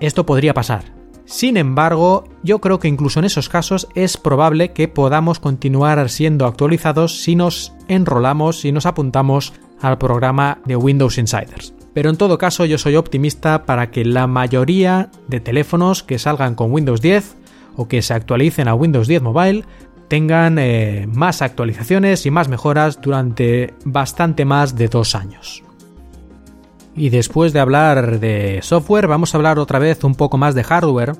[0.00, 0.84] Esto podría pasar.
[1.24, 6.46] Sin embargo, yo creo que incluso en esos casos es probable que podamos continuar siendo
[6.46, 11.74] actualizados si nos enrolamos, y nos apuntamos al programa de Windows Insiders.
[11.94, 16.54] Pero en todo caso yo soy optimista para que la mayoría de teléfonos que salgan
[16.54, 17.36] con Windows 10
[17.76, 19.64] o que se actualicen a Windows 10 Mobile
[20.12, 25.62] tengan eh, más actualizaciones y más mejoras durante bastante más de dos años.
[26.94, 30.64] Y después de hablar de software, vamos a hablar otra vez un poco más de
[30.64, 31.14] hardware.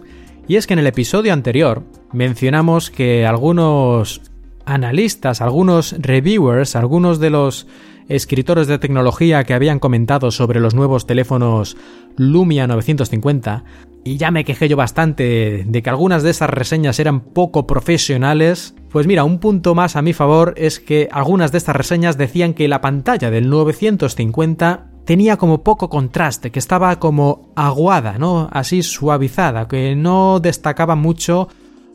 [0.47, 4.21] Y es que en el episodio anterior mencionamos que algunos
[4.67, 7.67] analistas, algunos reviewers, algunos de los
[8.11, 11.79] escritores de tecnología que habían comentado sobre los nuevos teléfonos
[12.19, 13.65] Lumia 950,
[14.05, 18.75] y ya me quejé yo bastante de que algunas de esas reseñas eran poco profesionales,
[18.91, 22.55] pues mira, un punto más a mi favor es que algunas de estas reseñas decían
[22.55, 28.49] que la pantalla del 950 tenía como poco contraste, que estaba como aguada, ¿no?
[28.53, 31.49] Así suavizada, que no destacaba mucho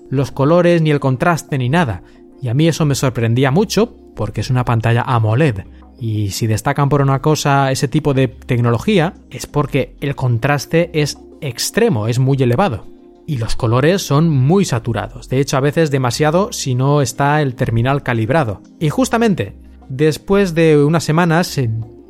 [0.10, 2.04] los colores ni el contraste ni nada.
[2.41, 5.65] Y a mí eso me sorprendía mucho porque es una pantalla AMOLED.
[5.99, 11.17] Y si destacan por una cosa ese tipo de tecnología, es porque el contraste es
[11.41, 12.86] extremo, es muy elevado.
[13.25, 17.55] Y los colores son muy saturados, de hecho a veces demasiado si no está el
[17.55, 18.62] terminal calibrado.
[18.79, 19.53] Y justamente,
[19.89, 21.60] después de unas semanas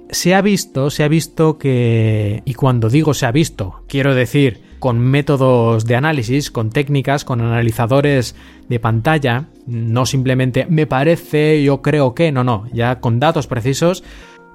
[0.10, 2.44] se ha visto, se ha visto que...
[2.46, 7.42] Y cuando digo se ha visto, quiero decir con métodos de análisis, con técnicas, con
[7.42, 8.36] analizadores
[8.70, 14.04] de pantalla, no simplemente me parece, yo creo que, no, no, ya con datos precisos.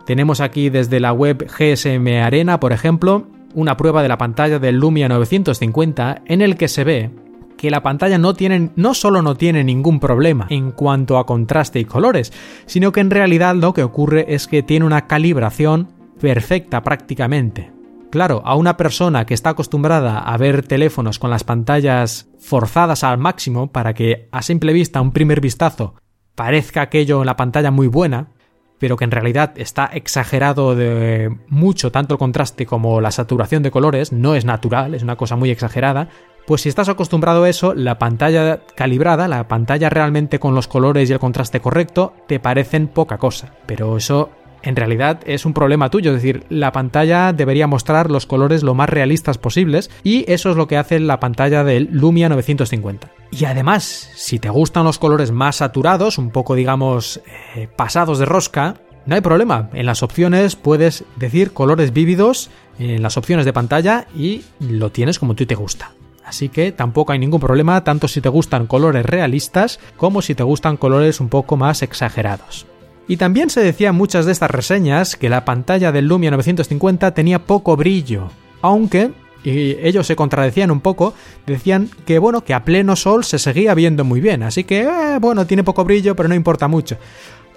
[0.07, 4.77] Tenemos aquí desde la web GSM Arena, por ejemplo, una prueba de la pantalla del
[4.77, 7.11] Lumia 950 en el que se ve
[7.57, 11.79] que la pantalla no tiene, no solo no tiene ningún problema en cuanto a contraste
[11.79, 12.33] y colores,
[12.67, 15.89] sino que en realidad lo que ocurre es que tiene una calibración
[16.21, 17.72] perfecta prácticamente.
[18.13, 23.17] Claro, a una persona que está acostumbrada a ver teléfonos con las pantallas forzadas al
[23.17, 25.95] máximo para que a simple vista, a un primer vistazo,
[26.35, 28.29] parezca aquello en la pantalla muy buena,
[28.79, 33.71] pero que en realidad está exagerado de mucho tanto el contraste como la saturación de
[33.71, 36.11] colores, no es natural, es una cosa muy exagerada,
[36.47, 41.09] pues si estás acostumbrado a eso, la pantalla calibrada, la pantalla realmente con los colores
[41.09, 43.55] y el contraste correcto, te parecen poca cosa.
[43.65, 44.29] Pero eso
[44.63, 48.75] en realidad es un problema tuyo, es decir, la pantalla debería mostrar los colores lo
[48.75, 53.11] más realistas posibles y eso es lo que hace la pantalla del Lumia 950.
[53.31, 57.21] Y además, si te gustan los colores más saturados, un poco digamos
[57.57, 63.03] eh, pasados de rosca, no hay problema, en las opciones puedes decir colores vívidos en
[63.03, 65.93] las opciones de pantalla y lo tienes como tú te gusta.
[66.25, 70.45] Así que tampoco hay ningún problema, tanto si te gustan colores realistas como si te
[70.45, 72.67] gustan colores un poco más exagerados.
[73.09, 77.13] Y también se decía en muchas de estas reseñas que la pantalla del Lumia 950
[77.15, 79.11] tenía poco brillo, aunque
[79.45, 81.15] y ellos se contradecían un poco,
[81.47, 85.19] decían que bueno, que a pleno sol se seguía viendo muy bien, así que eh,
[85.21, 86.97] bueno, tiene poco brillo, pero no importa mucho.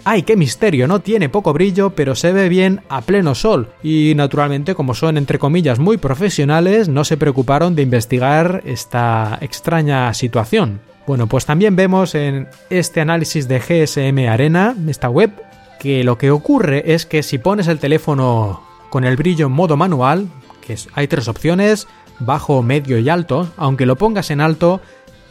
[0.07, 0.87] ¡Ay, qué misterio!
[0.87, 3.69] No tiene poco brillo, pero se ve bien a pleno sol.
[3.81, 10.13] Y naturalmente, como son entre comillas muy profesionales, no se preocuparon de investigar esta extraña
[10.13, 10.79] situación.
[11.07, 15.31] Bueno, pues también vemos en este análisis de GSM Arena, esta web,
[15.79, 19.77] que lo que ocurre es que si pones el teléfono con el brillo en modo
[19.77, 20.27] manual,
[20.65, 21.87] que hay tres opciones,
[22.19, 24.81] bajo, medio y alto, aunque lo pongas en alto,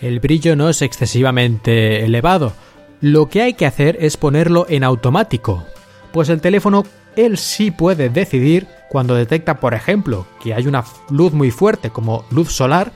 [0.01, 2.53] el brillo no es excesivamente elevado.
[3.01, 5.65] Lo que hay que hacer es ponerlo en automático,
[6.13, 6.85] pues el teléfono
[7.17, 12.25] él sí puede decidir cuando detecta, por ejemplo, que hay una luz muy fuerte como
[12.31, 12.93] luz solar,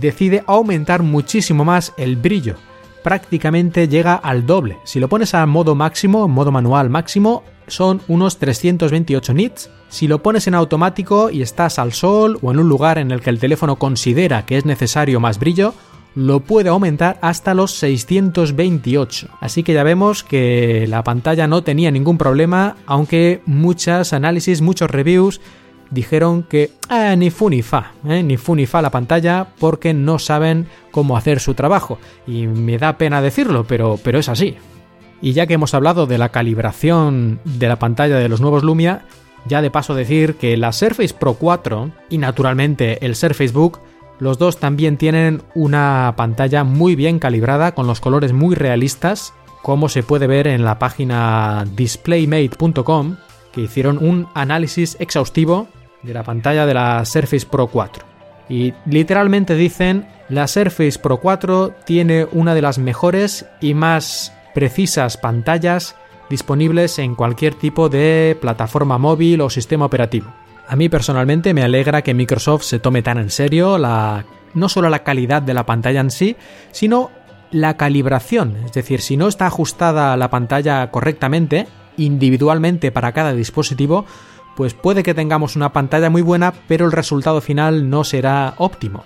[0.00, 2.56] decide aumentar muchísimo más el brillo.
[3.02, 4.78] Prácticamente llega al doble.
[4.84, 9.70] Si lo pones a modo máximo, en modo manual máximo, son unos 328 nits.
[9.88, 13.20] Si lo pones en automático y estás al sol o en un lugar en el
[13.20, 15.74] que el teléfono considera que es necesario más brillo,
[16.14, 19.28] lo puede aumentar hasta los 628.
[19.40, 24.90] Así que ya vemos que la pantalla no tenía ningún problema, aunque muchos análisis, muchos
[24.90, 25.40] reviews
[25.90, 29.94] dijeron que eh, ni fu ni fa, eh, ni fu ni fa la pantalla porque
[29.94, 31.98] no saben cómo hacer su trabajo.
[32.26, 34.56] Y me da pena decirlo, pero, pero es así.
[35.20, 39.02] Y ya que hemos hablado de la calibración de la pantalla de los nuevos Lumia,
[39.46, 43.80] ya de paso decir que la Surface Pro 4 y naturalmente el Surface Book,
[44.20, 49.88] los dos también tienen una pantalla muy bien calibrada con los colores muy realistas, como
[49.88, 53.16] se puede ver en la página displaymate.com,
[53.52, 55.68] que hicieron un análisis exhaustivo
[56.02, 58.04] de la pantalla de la Surface Pro 4.
[58.48, 65.16] Y literalmente dicen, la Surface Pro 4 tiene una de las mejores y más precisas
[65.16, 65.96] pantallas
[66.30, 70.32] disponibles en cualquier tipo de plataforma móvil o sistema operativo.
[70.66, 74.90] A mí personalmente me alegra que Microsoft se tome tan en serio la, no solo
[74.90, 76.36] la calidad de la pantalla en sí,
[76.72, 77.10] sino
[77.50, 84.04] la calibración, es decir, si no está ajustada la pantalla correctamente, individualmente para cada dispositivo,
[84.58, 89.04] pues puede que tengamos una pantalla muy buena, pero el resultado final no será óptimo.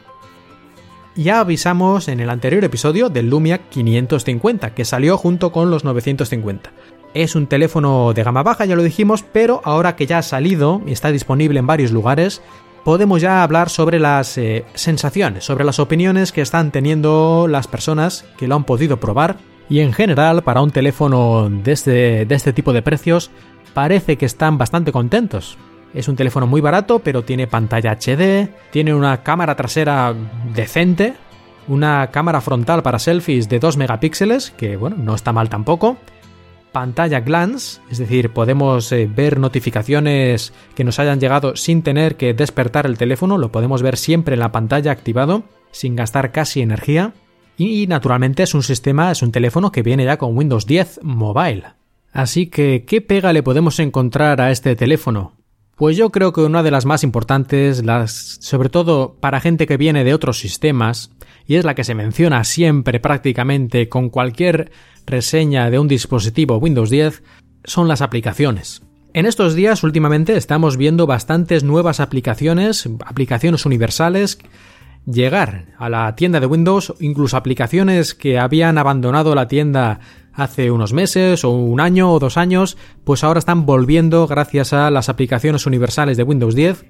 [1.14, 6.72] Ya avisamos en el anterior episodio del Lumia 550, que salió junto con los 950.
[7.12, 10.80] Es un teléfono de gama baja, ya lo dijimos, pero ahora que ya ha salido
[10.86, 12.40] y está disponible en varios lugares,
[12.82, 18.24] podemos ya hablar sobre las eh, sensaciones, sobre las opiniones que están teniendo las personas
[18.38, 19.36] que lo han podido probar.
[19.68, 23.30] Y en general, para un teléfono de este, de este tipo de precios,
[23.74, 25.56] parece que están bastante contentos.
[25.94, 30.14] Es un teléfono muy barato, pero tiene pantalla HD, tiene una cámara trasera
[30.54, 31.14] decente,
[31.68, 35.98] una cámara frontal para selfies de 2 megapíxeles, que bueno, no está mal tampoco,
[36.72, 42.34] pantalla glance, es decir, podemos eh, ver notificaciones que nos hayan llegado sin tener que
[42.34, 47.12] despertar el teléfono, lo podemos ver siempre en la pantalla activado, sin gastar casi energía.
[47.58, 51.81] Y naturalmente es un sistema, es un teléfono que viene ya con Windows 10 Mobile.
[52.12, 55.32] Así que, ¿qué pega le podemos encontrar a este teléfono?
[55.76, 59.78] Pues yo creo que una de las más importantes, las, sobre todo para gente que
[59.78, 61.10] viene de otros sistemas,
[61.46, 64.70] y es la que se menciona siempre prácticamente con cualquier
[65.06, 67.22] reseña de un dispositivo Windows 10
[67.64, 68.82] son las aplicaciones.
[69.14, 74.38] En estos días últimamente estamos viendo bastantes nuevas aplicaciones, aplicaciones universales,
[75.04, 80.00] llegar a la tienda de Windows, incluso aplicaciones que habían abandonado la tienda
[80.34, 84.90] hace unos meses o un año o dos años, pues ahora están volviendo gracias a
[84.90, 86.84] las aplicaciones universales de Windows 10.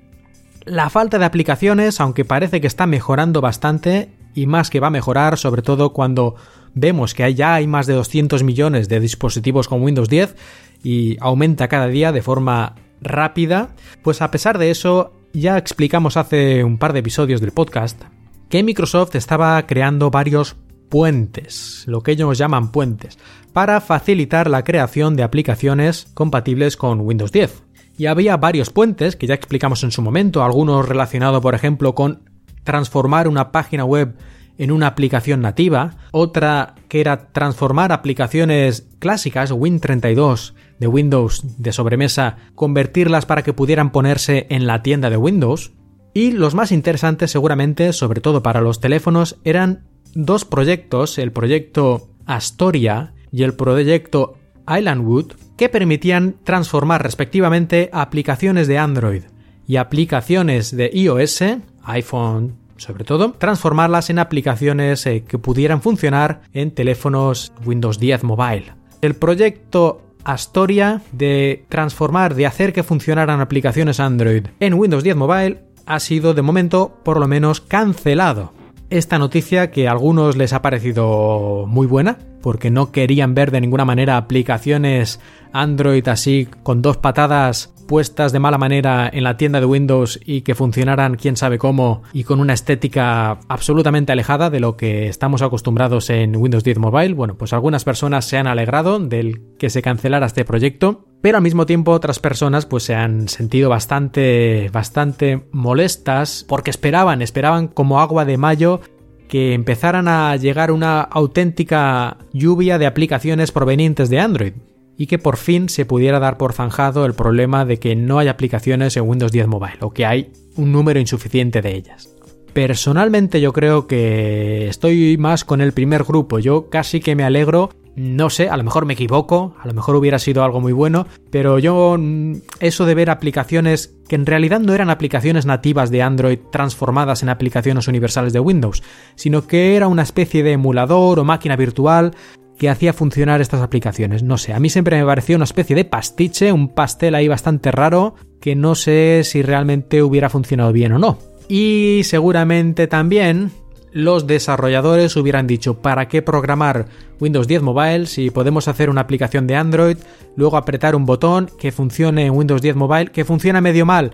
[0.64, 4.90] La falta de aplicaciones, aunque parece que está mejorando bastante, y más que va a
[4.90, 6.36] mejorar, sobre todo cuando
[6.74, 10.36] vemos que ya hay más de 200 millones de dispositivos con Windows 10
[10.82, 13.70] y aumenta cada día de forma rápida,
[14.02, 18.02] pues a pesar de eso, ya explicamos hace un par de episodios del podcast
[18.48, 20.56] que Microsoft estaba creando varios
[20.92, 23.18] puentes, lo que ellos llaman puentes,
[23.54, 27.62] para facilitar la creación de aplicaciones compatibles con Windows 10.
[27.96, 32.28] Y había varios puentes que ya explicamos en su momento, algunos relacionados por ejemplo con
[32.62, 34.18] transformar una página web
[34.58, 42.36] en una aplicación nativa, otra que era transformar aplicaciones clásicas, Win32 de Windows de sobremesa,
[42.54, 45.72] convertirlas para que pudieran ponerse en la tienda de Windows,
[46.14, 52.08] y los más interesantes seguramente, sobre todo para los teléfonos, eran dos proyectos, el proyecto
[52.26, 54.36] Astoria y el proyecto
[54.68, 59.22] Islandwood, que permitían transformar respectivamente aplicaciones de Android
[59.66, 61.42] y aplicaciones de iOS,
[61.84, 68.74] iPhone, sobre todo, transformarlas en aplicaciones eh, que pudieran funcionar en teléfonos Windows 10 Mobile.
[69.00, 75.71] El proyecto Astoria de transformar, de hacer que funcionaran aplicaciones Android en Windows 10 Mobile
[75.86, 78.52] ha sido de momento por lo menos cancelado.
[78.90, 83.60] Esta noticia que a algunos les ha parecido muy buena, porque no querían ver de
[83.60, 85.20] ninguna manera aplicaciones
[85.52, 90.40] Android así con dos patadas puestas de mala manera en la tienda de Windows y
[90.40, 95.42] que funcionaran quién sabe cómo y con una estética absolutamente alejada de lo que estamos
[95.42, 99.82] acostumbrados en Windows 10 Mobile, bueno, pues algunas personas se han alegrado del que se
[99.82, 105.42] cancelara este proyecto, pero al mismo tiempo otras personas pues se han sentido bastante bastante
[105.52, 108.80] molestas porque esperaban, esperaban como agua de mayo
[109.28, 114.54] que empezaran a llegar una auténtica lluvia de aplicaciones provenientes de Android
[114.96, 118.28] y que por fin se pudiera dar por zanjado el problema de que no hay
[118.28, 122.14] aplicaciones en Windows 10 Mobile o que hay un número insuficiente de ellas.
[122.52, 127.70] Personalmente yo creo que estoy más con el primer grupo, yo casi que me alegro
[127.94, 131.06] no sé, a lo mejor me equivoco, a lo mejor hubiera sido algo muy bueno,
[131.30, 136.02] pero yo mm, eso de ver aplicaciones que en realidad no eran aplicaciones nativas de
[136.02, 138.82] Android transformadas en aplicaciones universales de Windows,
[139.14, 142.14] sino que era una especie de emulador o máquina virtual
[142.58, 144.22] que hacía funcionar estas aplicaciones.
[144.22, 147.72] No sé, a mí siempre me pareció una especie de pastiche, un pastel ahí bastante
[147.72, 151.18] raro, que no sé si realmente hubiera funcionado bien o no.
[151.48, 153.50] Y seguramente también
[153.92, 156.86] los desarrolladores hubieran dicho, ¿para qué programar
[157.20, 159.98] Windows 10 Mobile si podemos hacer una aplicación de Android,
[160.34, 164.12] luego apretar un botón que funcione en Windows 10 Mobile, que funciona medio mal,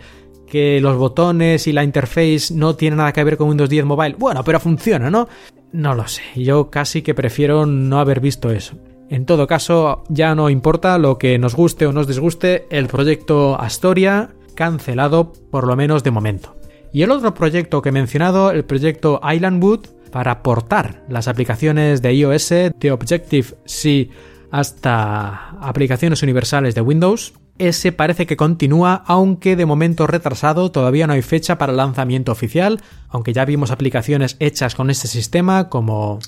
[0.48, 4.16] que los botones y la interface no tienen nada que ver con Windows 10 Mobile?
[4.18, 5.28] Bueno, pero funciona, ¿no?
[5.72, 8.76] No lo sé, yo casi que prefiero no haber visto eso.
[9.10, 13.58] En todo caso, ya no importa lo que nos guste o nos disguste, el proyecto
[13.58, 16.56] Astoria cancelado por lo menos de momento.
[16.92, 22.14] Y el otro proyecto que he mencionado, el proyecto Islandwood, para portar las aplicaciones de
[22.14, 24.10] iOS de Objective-C
[24.50, 31.12] hasta aplicaciones universales de Windows, ese parece que continúa, aunque de momento retrasado, todavía no
[31.12, 36.18] hay fecha para lanzamiento oficial, aunque ya vimos aplicaciones hechas con este sistema como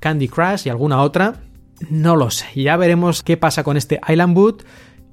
[0.00, 1.42] Candy Crush y alguna otra.
[1.90, 4.64] No lo sé, ya veremos qué pasa con este Island Boot.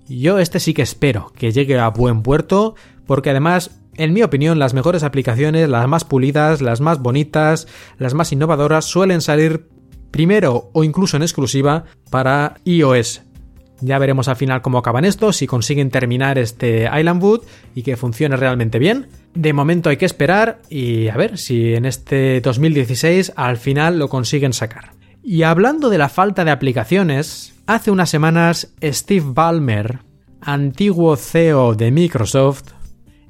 [0.08, 4.60] Yo este sí que espero que llegue a buen puerto, porque además, en mi opinión,
[4.60, 7.68] las mejores aplicaciones, las más pulidas, las más bonitas,
[7.98, 9.68] las más innovadoras, suelen salir
[10.12, 13.24] primero o incluso en exclusiva para iOS.
[13.84, 17.42] Ya veremos al final cómo acaban estos, si consiguen terminar este Island Wood
[17.76, 19.08] y que funcione realmente bien.
[19.34, 24.08] De momento hay que esperar y a ver si en este 2016 al final lo
[24.08, 24.94] consiguen sacar.
[25.22, 30.00] Y hablando de la falta de aplicaciones, hace unas semanas Steve Ballmer,
[30.40, 32.72] antiguo CEO de Microsoft,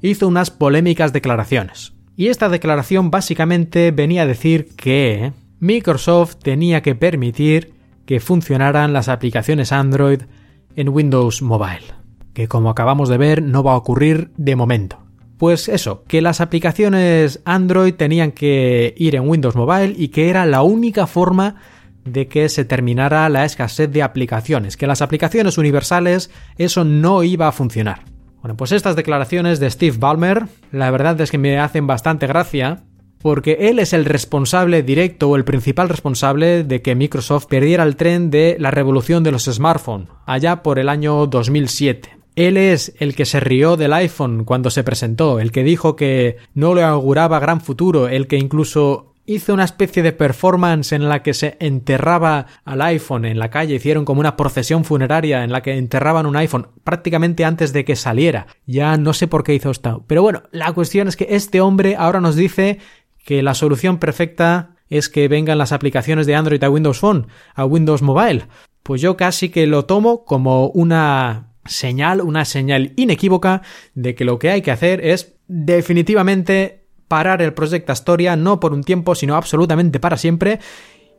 [0.02, 1.94] hizo unas polémicas declaraciones.
[2.16, 7.74] Y esta declaración básicamente venía a decir que Microsoft tenía que permitir
[8.06, 10.22] que funcionaran las aplicaciones Android
[10.76, 11.94] en Windows Mobile,
[12.32, 14.98] que como acabamos de ver no va a ocurrir de momento.
[15.38, 20.46] Pues eso, que las aplicaciones Android tenían que ir en Windows Mobile y que era
[20.46, 21.56] la única forma
[22.04, 27.48] de que se terminara la escasez de aplicaciones, que las aplicaciones universales eso no iba
[27.48, 28.04] a funcionar.
[28.40, 32.84] Bueno, pues estas declaraciones de Steve Ballmer, la verdad es que me hacen bastante gracia,
[33.24, 37.96] porque él es el responsable directo o el principal responsable de que Microsoft perdiera el
[37.96, 42.18] tren de la revolución de los smartphones, allá por el año 2007.
[42.36, 46.36] Él es el que se rió del iPhone cuando se presentó, el que dijo que
[46.52, 51.22] no le auguraba gran futuro, el que incluso hizo una especie de performance en la
[51.22, 55.62] que se enterraba al iPhone en la calle, hicieron como una procesión funeraria en la
[55.62, 58.46] que enterraban un iPhone prácticamente antes de que saliera.
[58.66, 60.04] Ya no sé por qué hizo esto.
[60.06, 62.80] Pero bueno, la cuestión es que este hombre ahora nos dice
[63.24, 67.64] que la solución perfecta es que vengan las aplicaciones de Android a Windows Phone, a
[67.64, 68.46] Windows Mobile.
[68.82, 73.62] Pues yo casi que lo tomo como una señal, una señal inequívoca
[73.94, 78.72] de que lo que hay que hacer es definitivamente parar el proyecto Astoria no por
[78.72, 80.60] un tiempo, sino absolutamente para siempre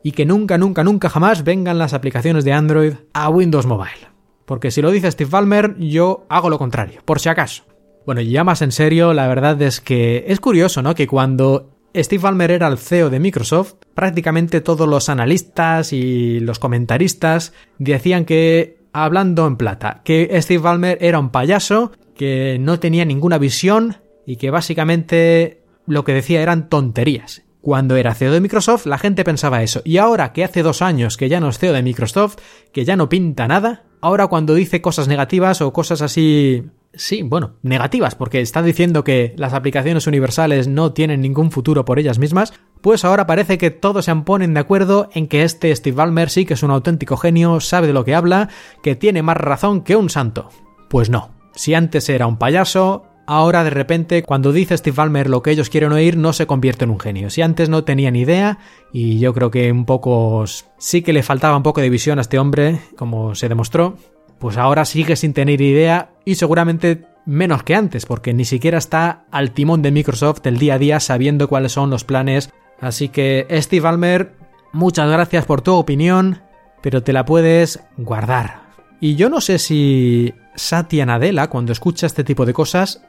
[0.02, 4.08] y que nunca, nunca, nunca jamás vengan las aplicaciones de Android a Windows Mobile.
[4.44, 7.64] Porque si lo dice Steve Ballmer, yo hago lo contrario, por si acaso.
[8.04, 10.94] Bueno, y ya más en serio, la verdad es que es curioso, ¿no?
[10.94, 16.58] Que cuando Steve Ballmer era el CEO de Microsoft, prácticamente todos los analistas y los
[16.58, 23.04] comentaristas decían que, hablando en plata, que Steve Ballmer era un payaso, que no tenía
[23.04, 27.42] ninguna visión y que básicamente lo que decía eran tonterías.
[27.60, 29.82] Cuando era CEO de Microsoft, la gente pensaba eso.
[29.84, 32.36] Y ahora que hace dos años que ya no es CEO de Microsoft,
[32.72, 36.64] que ya no pinta nada, ahora cuando dice cosas negativas o cosas así
[36.96, 41.98] Sí, bueno, negativas, porque está diciendo que las aplicaciones universales no tienen ningún futuro por
[41.98, 45.96] ellas mismas, pues ahora parece que todos se ponen de acuerdo en que este Steve
[45.96, 48.48] Ballmer sí que es un auténtico genio, sabe de lo que habla,
[48.82, 50.48] que tiene más razón que un santo.
[50.88, 55.42] Pues no, si antes era un payaso, ahora de repente cuando dice Steve Ballmer lo
[55.42, 57.28] que ellos quieren oír no se convierte en un genio.
[57.28, 58.58] Si antes no tenía ni idea
[58.90, 60.44] y yo creo que un poco
[60.78, 63.98] sí que le faltaba un poco de visión a este hombre, como se demostró,
[64.38, 69.24] pues ahora sigue sin tener idea y seguramente menos que antes, porque ni siquiera está
[69.30, 72.50] al timón de Microsoft el día a día sabiendo cuáles son los planes.
[72.80, 74.34] Así que Steve Ballmer,
[74.72, 76.42] muchas gracias por tu opinión,
[76.82, 78.66] pero te la puedes guardar.
[79.00, 83.02] Y yo no sé si Satya Nadella, cuando escucha este tipo de cosas,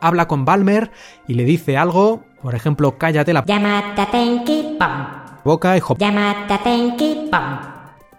[0.00, 0.90] habla con Balmer
[1.28, 3.44] y le dice algo, por ejemplo, cállate la
[5.44, 5.80] boca y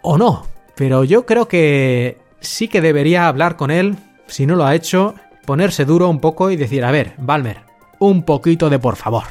[0.03, 0.45] o no,
[0.75, 3.95] pero yo creo que sí que debería hablar con él,
[4.27, 5.15] si no lo ha hecho,
[5.45, 7.61] ponerse duro un poco y decir, a ver, Balmer,
[7.99, 9.23] un poquito de por favor.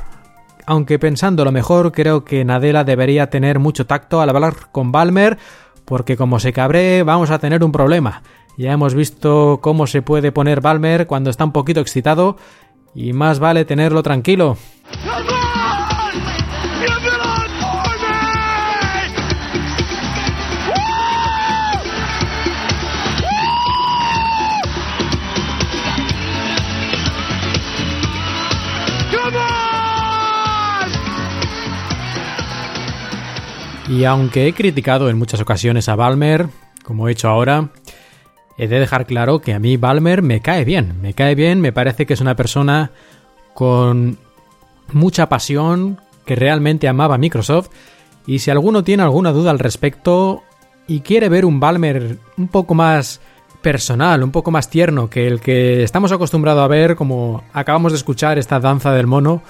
[0.67, 5.39] Aunque pensando lo mejor, creo que Nadella debería tener mucho tacto al hablar con Balmer,
[5.85, 8.23] porque como se cabre, vamos a tener un problema.
[8.57, 12.37] Ya hemos visto cómo se puede poner Balmer cuando está un poquito excitado,
[12.95, 14.57] y más vale tenerlo tranquilo.
[33.91, 36.47] Y aunque he criticado en muchas ocasiones a Balmer,
[36.85, 37.71] como he hecho ahora,
[38.57, 41.01] he de dejar claro que a mí Balmer me cae bien.
[41.03, 42.93] Me cae bien, me parece que es una persona
[43.53, 44.17] con
[44.93, 47.71] mucha pasión, que realmente amaba Microsoft.
[48.29, 50.45] Y si alguno tiene alguna duda al respecto
[50.87, 53.21] y quiere ver un Balmer un poco más
[53.61, 57.99] personal, un poco más tierno que el que estamos acostumbrados a ver, como acabamos de
[57.99, 59.43] escuchar esta danza del mono,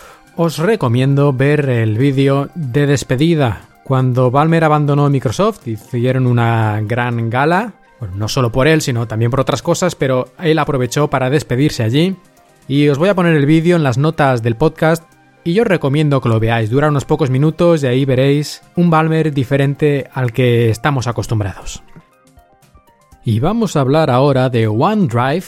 [0.43, 3.68] os recomiendo ver el vídeo de despedida.
[3.84, 9.30] Cuando Balmer abandonó Microsoft, hicieron una gran gala, bueno, no solo por él, sino también
[9.30, 12.16] por otras cosas, pero él aprovechó para despedirse allí.
[12.68, 15.05] Y os voy a poner el vídeo en las notas del podcast
[15.45, 16.70] y yo os recomiendo que lo veáis.
[16.70, 21.82] Dura unos pocos minutos y ahí veréis un Balmer diferente al que estamos acostumbrados.
[23.26, 25.45] Y vamos a hablar ahora de OneDrive,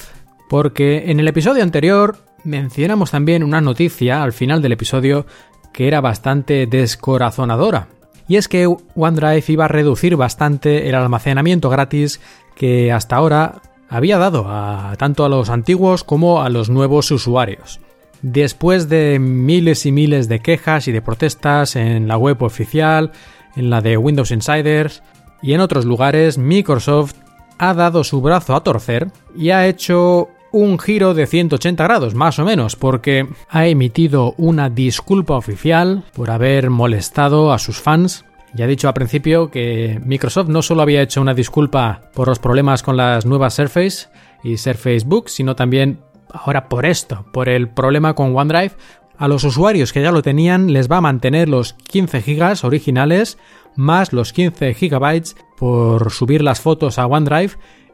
[0.51, 5.27] porque en el episodio anterior mencionamos también una noticia al final del episodio
[5.73, 7.89] que era bastante descorazonadora.
[8.29, 12.21] Y es que OneDrive iba a reducir bastante el almacenamiento gratis
[12.55, 17.81] que hasta ahora había dado a, tanto a los antiguos como a los nuevos usuarios.
[18.23, 23.13] Después de miles y miles de quejas y de protestas en la web oficial,
[23.57, 25.03] en la de Windows Insiders
[25.43, 27.15] y en otros lugares, Microsoft
[27.59, 32.39] ha dado su brazo a torcer y ha hecho un giro de 180 grados, más
[32.39, 38.25] o menos, porque ha emitido una disculpa oficial por haber molestado a sus fans.
[38.55, 42.39] Ya he dicho al principio que Microsoft no solo había hecho una disculpa por los
[42.39, 44.09] problemas con las nuevas Surface
[44.45, 46.01] y Surface Book, sino también
[46.31, 48.73] ahora por esto, por el problema con OneDrive.
[49.17, 53.39] A los usuarios que ya lo tenían les va a mantener los 15 GB originales
[53.77, 57.53] más los 15 GB por subir las fotos a OneDrive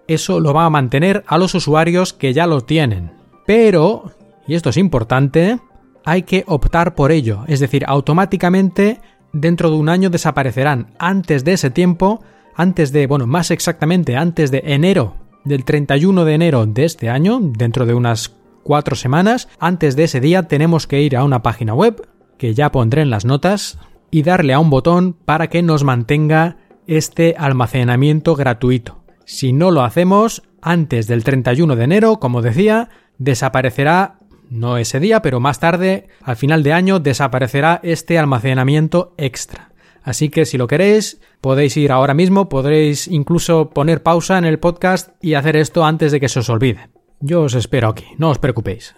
[0.09, 3.13] eso lo va a mantener a los usuarios que ya lo tienen.
[3.47, 4.13] Pero,
[4.47, 5.61] y esto es importante,
[6.05, 9.01] hay que optar por ello, es decir, automáticamente
[9.33, 10.95] dentro de un año desaparecerán.
[10.99, 12.23] Antes de ese tiempo,
[12.57, 17.39] antes de, bueno, más exactamente antes de enero, del 31 de enero de este año,
[17.41, 21.75] dentro de unas cuatro semanas, antes de ese día tenemos que ir a una página
[21.75, 22.07] web,
[22.37, 23.79] que ya pondré en las notas,
[24.11, 26.57] y darle a un botón para que nos mantenga
[26.87, 28.99] este almacenamiento gratuito.
[29.29, 35.21] Si no lo hacemos antes del 31 de enero, como decía, desaparecerá, no ese día,
[35.21, 39.71] pero más tarde, al final de año, desaparecerá este almacenamiento extra.
[40.03, 44.59] Así que si lo queréis, podéis ir ahora mismo, podréis incluso poner pausa en el
[44.59, 46.89] podcast y hacer esto antes de que se os olvide.
[47.21, 48.95] Yo os espero aquí, no os preocupéis.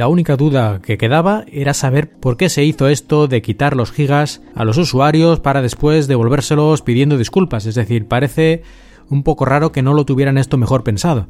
[0.00, 3.92] La única duda que quedaba era saber por qué se hizo esto de quitar los
[3.92, 7.66] gigas a los usuarios para después devolvérselos pidiendo disculpas.
[7.66, 8.62] Es decir, parece
[9.10, 11.28] un poco raro que no lo tuvieran esto mejor pensado.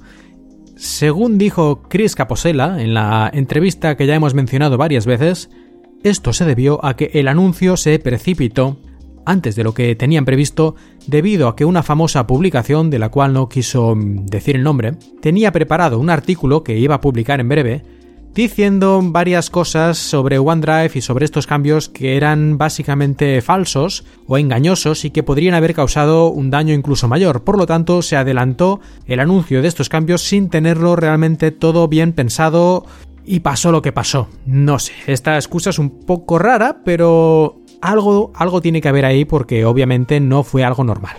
[0.76, 5.50] Según dijo Chris Caposella en la entrevista que ya hemos mencionado varias veces,
[6.04, 8.78] esto se debió a que el anuncio se precipitó
[9.26, 10.76] antes de lo que tenían previsto
[11.08, 14.92] debido a que una famosa publicación, de la cual no quiso mm, decir el nombre,
[15.20, 17.99] tenía preparado un artículo que iba a publicar en breve
[18.34, 25.04] diciendo varias cosas sobre OneDrive y sobre estos cambios que eran básicamente falsos o engañosos
[25.04, 27.44] y que podrían haber causado un daño incluso mayor.
[27.44, 32.12] Por lo tanto, se adelantó el anuncio de estos cambios sin tenerlo realmente todo bien
[32.12, 32.86] pensado
[33.24, 34.28] y pasó lo que pasó.
[34.46, 39.24] No sé, esta excusa es un poco rara, pero algo, algo tiene que haber ahí
[39.24, 41.16] porque obviamente no fue algo normal.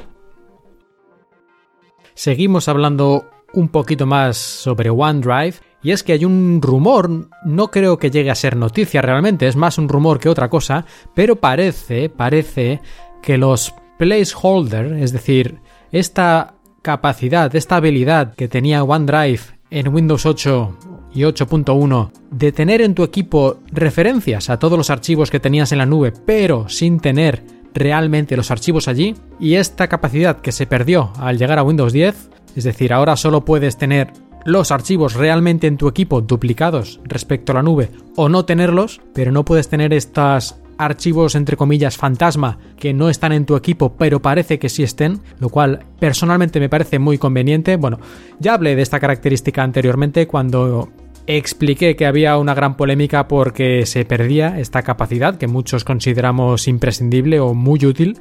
[2.13, 7.97] Seguimos hablando un poquito más sobre OneDrive y es que hay un rumor, no creo
[7.97, 12.09] que llegue a ser noticia realmente, es más un rumor que otra cosa, pero parece,
[12.09, 12.81] parece
[13.21, 15.59] que los placeholder, es decir,
[15.91, 20.77] esta capacidad, esta habilidad que tenía OneDrive en Windows 8
[21.13, 25.77] y 8.1 de tener en tu equipo referencias a todos los archivos que tenías en
[25.79, 31.11] la nube, pero sin tener realmente los archivos allí, y esta capacidad que se perdió
[31.17, 34.11] al llegar a Windows 10, es decir, ahora solo puedes tener
[34.45, 39.31] los archivos realmente en tu equipo duplicados respecto a la nube o no tenerlos, pero
[39.31, 44.21] no puedes tener estos archivos entre comillas fantasma que no están en tu equipo pero
[44.21, 47.75] parece que sí estén, lo cual personalmente me parece muy conveniente.
[47.75, 47.99] Bueno,
[48.39, 50.89] ya hablé de esta característica anteriormente cuando
[51.27, 57.39] expliqué que había una gran polémica porque se perdía esta capacidad que muchos consideramos imprescindible
[57.39, 58.17] o muy útil.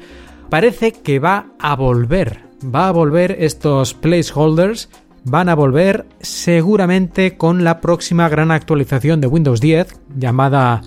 [0.51, 4.91] Parece que va a volver, va a volver estos placeholders
[5.25, 10.83] van a volver seguramente con la próxima gran actualización de Windows 10 llamada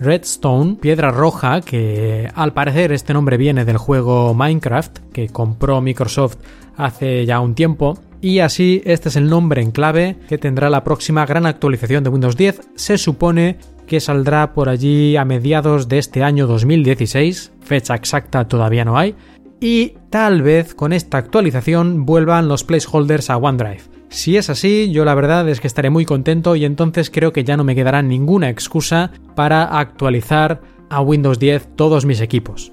[0.00, 6.36] Redstone, Piedra Roja, que al parecer este nombre viene del juego Minecraft que compró Microsoft
[6.76, 7.98] hace ya un tiempo.
[8.20, 12.10] Y así este es el nombre en clave que tendrá la próxima gran actualización de
[12.10, 12.70] Windows 10.
[12.74, 18.84] Se supone que saldrá por allí a mediados de este año 2016, fecha exacta todavía
[18.84, 19.14] no hay,
[19.60, 23.82] y tal vez con esta actualización vuelvan los placeholders a OneDrive.
[24.08, 27.44] Si es así, yo la verdad es que estaré muy contento y entonces creo que
[27.44, 32.72] ya no me quedará ninguna excusa para actualizar a Windows 10 todos mis equipos.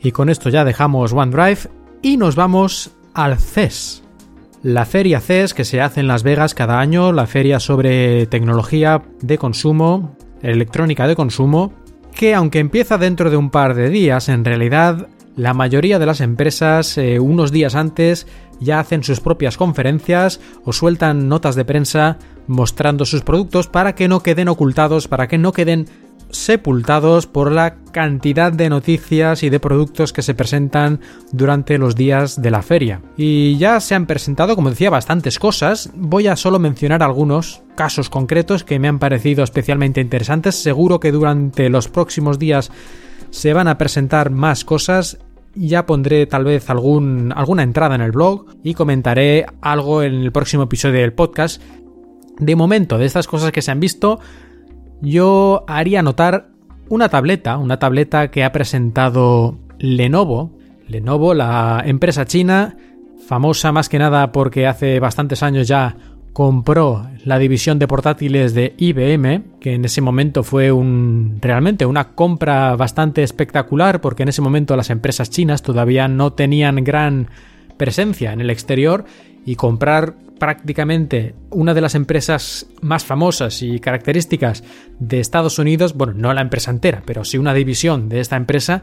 [0.00, 1.70] Y con esto ya dejamos OneDrive
[2.02, 4.02] y nos vamos al CES.
[4.62, 9.02] La feria CES que se hace en Las Vegas cada año, la feria sobre tecnología
[9.20, 11.72] de consumo, electrónica de consumo,
[12.14, 16.20] que aunque empieza dentro de un par de días, en realidad la mayoría de las
[16.20, 18.26] empresas eh, unos días antes
[18.58, 24.08] ya hacen sus propias conferencias o sueltan notas de prensa mostrando sus productos para que
[24.08, 25.86] no queden ocultados, para que no queden
[26.30, 31.00] sepultados por la cantidad de noticias y de productos que se presentan
[31.32, 33.02] durante los días de la feria.
[33.16, 35.90] Y ya se han presentado, como decía, bastantes cosas.
[35.94, 40.56] Voy a solo mencionar algunos casos concretos que me han parecido especialmente interesantes.
[40.56, 42.72] Seguro que durante los próximos días
[43.30, 45.18] se van a presentar más cosas
[45.56, 50.64] ya pondré tal vez alguna entrada en el blog y comentaré algo en el próximo
[50.64, 51.62] episodio del podcast.
[52.38, 54.20] De momento, de estas cosas que se han visto,
[55.00, 56.50] yo haría notar
[56.88, 60.52] una tableta, una tableta que ha presentado Lenovo.
[60.86, 62.76] Lenovo, la empresa china,
[63.26, 65.96] famosa más que nada porque hace bastantes años ya
[66.36, 72.08] compró la división de portátiles de IBM, que en ese momento fue un realmente una
[72.08, 77.30] compra bastante espectacular porque en ese momento las empresas chinas todavía no tenían gran
[77.78, 79.06] presencia en el exterior
[79.46, 84.62] y comprar prácticamente una de las empresas más famosas y características
[84.98, 88.82] de Estados Unidos, bueno, no la empresa entera, pero sí una división de esta empresa,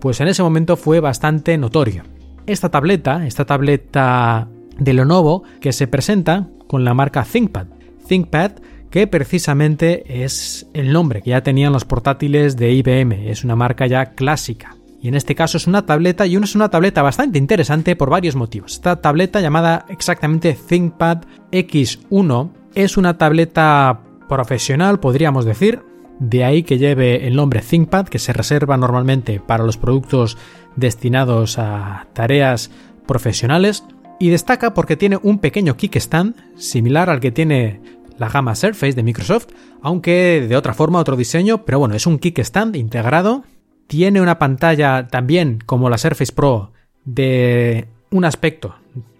[0.00, 2.04] pues en ese momento fue bastante notorio.
[2.46, 4.48] Esta tableta, esta tableta
[4.78, 7.68] de Lenovo que se presenta con la marca ThinkPad.
[8.08, 8.50] ThinkPad
[8.90, 13.86] que precisamente es el nombre que ya tenían los portátiles de IBM, es una marca
[13.86, 14.74] ya clásica.
[15.00, 18.34] Y en este caso es una tableta y es una tableta bastante interesante por varios
[18.34, 18.72] motivos.
[18.72, 21.18] Esta tableta llamada exactamente ThinkPad
[21.52, 25.80] X1 es una tableta profesional, podríamos decir,
[26.18, 30.36] de ahí que lleve el nombre ThinkPad, que se reserva normalmente para los productos
[30.74, 32.72] destinados a tareas
[33.06, 33.84] profesionales
[34.24, 37.82] y destaca porque tiene un pequeño kickstand similar al que tiene
[38.16, 39.48] la gama Surface de Microsoft,
[39.82, 43.44] aunque de otra forma, otro diseño, pero bueno, es un kickstand integrado.
[43.86, 46.72] Tiene una pantalla también como la Surface Pro
[47.04, 48.76] de un aspecto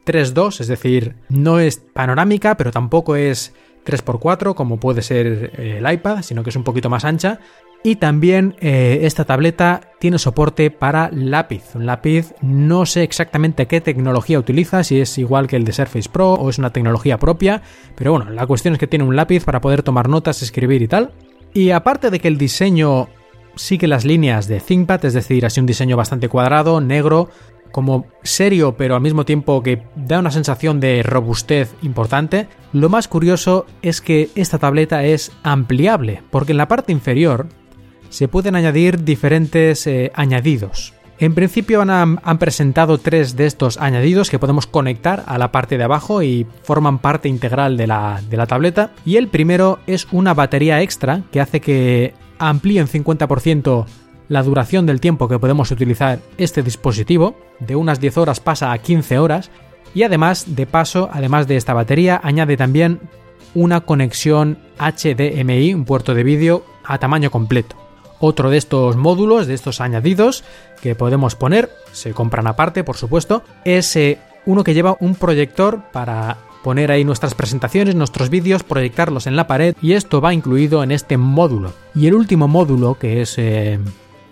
[0.06, 3.52] 3.2, es decir, no es panorámica, pero tampoco es
[3.84, 7.40] 3x4 como puede ser el iPad, sino que es un poquito más ancha
[7.86, 11.74] y también eh, esta tableta tiene soporte para lápiz.
[11.74, 16.08] Un lápiz no sé exactamente qué tecnología utiliza, si es igual que el de Surface
[16.08, 17.60] Pro o es una tecnología propia,
[17.94, 20.88] pero bueno, la cuestión es que tiene un lápiz para poder tomar notas, escribir y
[20.88, 21.12] tal.
[21.52, 23.08] Y aparte de que el diseño
[23.54, 27.28] sigue las líneas de ThinkPad, es decir, así un diseño bastante cuadrado, negro,
[27.70, 33.08] como serio pero al mismo tiempo que da una sensación de robustez importante, lo más
[33.08, 37.46] curioso es que esta tableta es ampliable, porque en la parte inferior
[38.14, 40.94] se pueden añadir diferentes eh, añadidos.
[41.18, 45.84] En principio han, presentado tres de estos añadidos que podemos conectar a la parte de
[45.84, 48.92] abajo y forman parte integral de la, de la tableta.
[49.04, 53.84] Y el primero es una batería extra que hace que amplíe en 50%
[54.28, 57.36] la duración del tiempo que podemos utilizar este dispositivo.
[57.58, 59.50] De unas 10 horas pasa a 15 horas.
[59.92, 63.00] Y además, de paso, además de esta batería, añade también
[63.54, 67.83] una conexión HDMI, un puerto de vídeo a tamaño completo.
[68.26, 70.44] Otro de estos módulos, de estos añadidos
[70.80, 75.82] que podemos poner, se compran aparte, por supuesto, es eh, uno que lleva un proyector
[75.92, 80.82] para poner ahí nuestras presentaciones, nuestros vídeos, proyectarlos en la pared y esto va incluido
[80.82, 81.74] en este módulo.
[81.94, 83.78] Y el último módulo, que es eh,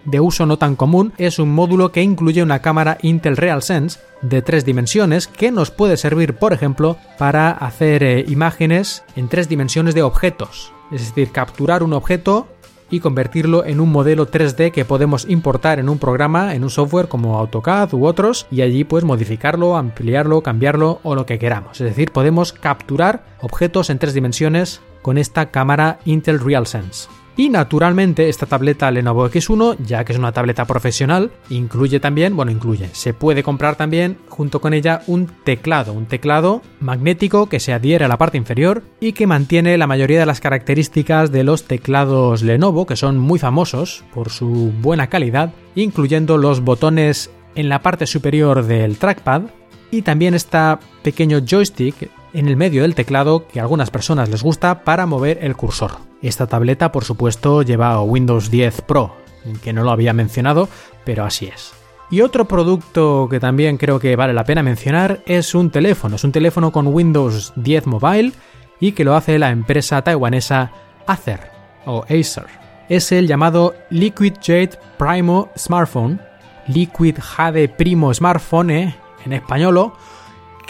[0.06, 4.40] de uso no tan común, es un módulo que incluye una cámara Intel RealSense de
[4.40, 9.94] tres dimensiones que nos puede servir, por ejemplo, para hacer eh, imágenes en tres dimensiones
[9.94, 10.72] de objetos.
[10.90, 12.48] Es decir, capturar un objeto
[12.92, 17.08] y convertirlo en un modelo 3D que podemos importar en un programa, en un software
[17.08, 21.80] como AutoCAD u otros y allí pues modificarlo, ampliarlo, cambiarlo o lo que queramos.
[21.80, 27.08] Es decir, podemos capturar objetos en tres dimensiones con esta cámara Intel RealSense.
[27.36, 32.52] Y naturalmente esta tableta Lenovo X1, ya que es una tableta profesional, incluye también, bueno,
[32.52, 37.72] incluye, se puede comprar también junto con ella un teclado, un teclado magnético que se
[37.72, 41.64] adhiere a la parte inferior y que mantiene la mayoría de las características de los
[41.64, 47.80] teclados Lenovo, que son muy famosos por su buena calidad, incluyendo los botones en la
[47.80, 49.42] parte superior del trackpad
[49.90, 50.58] y también este
[51.02, 55.38] pequeño joystick en el medio del teclado que a algunas personas les gusta para mover
[55.42, 55.92] el cursor.
[56.22, 59.16] Esta tableta, por supuesto, lleva Windows 10 Pro,
[59.62, 60.68] que no lo había mencionado,
[61.04, 61.72] pero así es.
[62.10, 66.16] Y otro producto que también creo que vale la pena mencionar es un teléfono.
[66.16, 68.32] Es un teléfono con Windows 10 Mobile
[68.80, 70.72] y que lo hace la empresa taiwanesa
[71.06, 71.40] Acer
[71.86, 72.46] o Acer.
[72.88, 76.20] Es el llamado Liquid Jade Primo Smartphone,
[76.66, 78.96] Liquid Jade Primo Smartphone ¿eh?
[79.24, 79.92] en español,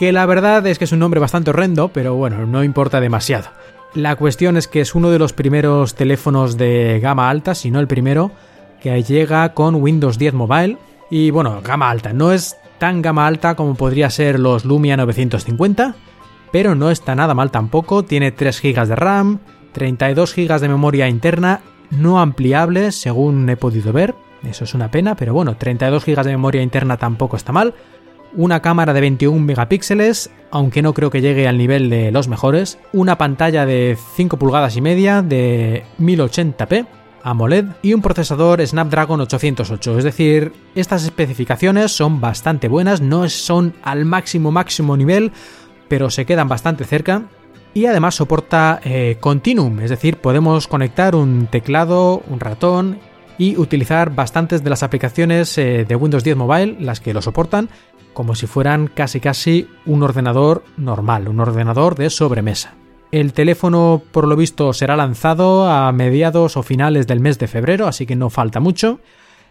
[0.03, 3.51] que la verdad es que es un nombre bastante horrendo, pero bueno, no importa demasiado.
[3.95, 7.79] La cuestión es que es uno de los primeros teléfonos de gama alta, si no
[7.79, 8.33] el primero,
[8.81, 10.77] que llega con Windows 10 Mobile.
[11.09, 15.95] Y bueno, gama alta, no es tan gama alta como podría ser los Lumia 950,
[16.51, 19.39] pero no está nada mal tampoco, tiene 3 GB de RAM,
[19.71, 25.15] 32 GB de memoria interna, no ampliable según he podido ver, eso es una pena,
[25.15, 27.75] pero bueno, 32 GB de memoria interna tampoco está mal,
[28.35, 32.79] una cámara de 21 megapíxeles, aunque no creo que llegue al nivel de los mejores,
[32.93, 36.87] una pantalla de 5 pulgadas y media de 1080p,
[37.23, 39.99] AMOLED y un procesador Snapdragon 808.
[39.99, 45.33] Es decir, estas especificaciones son bastante buenas, no son al máximo máximo nivel,
[45.89, 47.23] pero se quedan bastante cerca.
[47.75, 52.99] Y además soporta eh, Continuum, es decir, podemos conectar un teclado, un ratón
[53.39, 57.71] y utilizar bastantes de las aplicaciones eh, de Windows 10 Mobile, las que lo soportan,
[58.13, 62.75] como si fueran casi casi un ordenador normal, un ordenador de sobremesa.
[63.11, 67.87] El teléfono, por lo visto, será lanzado a mediados o finales del mes de febrero,
[67.87, 69.01] así que no falta mucho.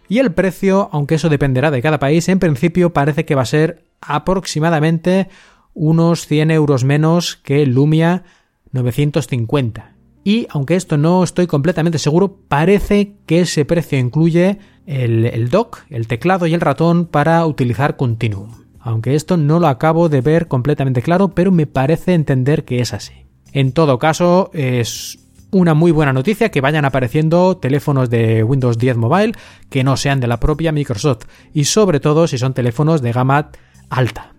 [0.09, 3.45] Y el precio, aunque eso dependerá de cada país, en principio parece que va a
[3.45, 5.29] ser aproximadamente
[5.73, 8.23] unos 100 euros menos que el Lumia
[8.71, 9.95] 950.
[10.23, 16.07] Y aunque esto no estoy completamente seguro, parece que ese precio incluye el, dock, el
[16.07, 18.51] teclado y el ratón para utilizar Continuum.
[18.79, 22.93] Aunque esto no lo acabo de ver completamente claro, pero me parece entender que es
[22.93, 23.13] así.
[23.53, 25.19] En todo caso, es
[25.51, 29.33] una muy buena noticia que vayan apareciendo teléfonos de Windows 10 Mobile
[29.69, 33.51] que no sean de la propia Microsoft y sobre todo si son teléfonos de gama
[33.89, 34.33] alta.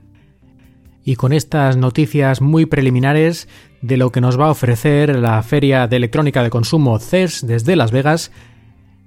[1.05, 3.49] Y con estas noticias muy preliminares
[3.83, 7.77] de lo que nos va a ofrecer la Feria de Electrónica de Consumo CES desde
[7.77, 8.31] Las Vegas,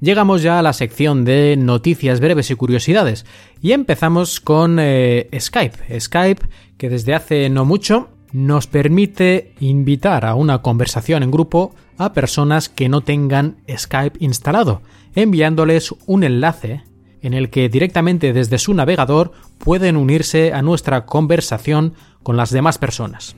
[0.02, 3.26] llegamos ya a la sección de noticias breves y curiosidades.
[3.62, 6.00] Y empezamos con eh, Skype.
[6.00, 6.46] Skype,
[6.78, 12.68] que desde hace no mucho nos permite invitar a una conversación en grupo a personas
[12.68, 14.82] que no tengan Skype instalado,
[15.16, 16.84] enviándoles un enlace
[17.22, 21.94] en el que directamente desde su navegador pueden unirse a nuestra conversación
[22.24, 23.36] con las demás personas.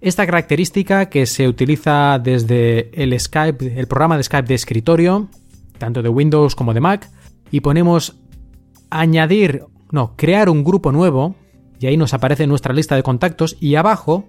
[0.00, 5.28] Esta característica que se utiliza desde el Skype, el programa de Skype de escritorio,
[5.78, 7.10] tanto de Windows como de Mac,
[7.50, 8.18] y ponemos
[8.90, 11.34] añadir, no, crear un grupo nuevo,
[11.78, 14.28] y ahí nos aparece nuestra lista de contactos, y abajo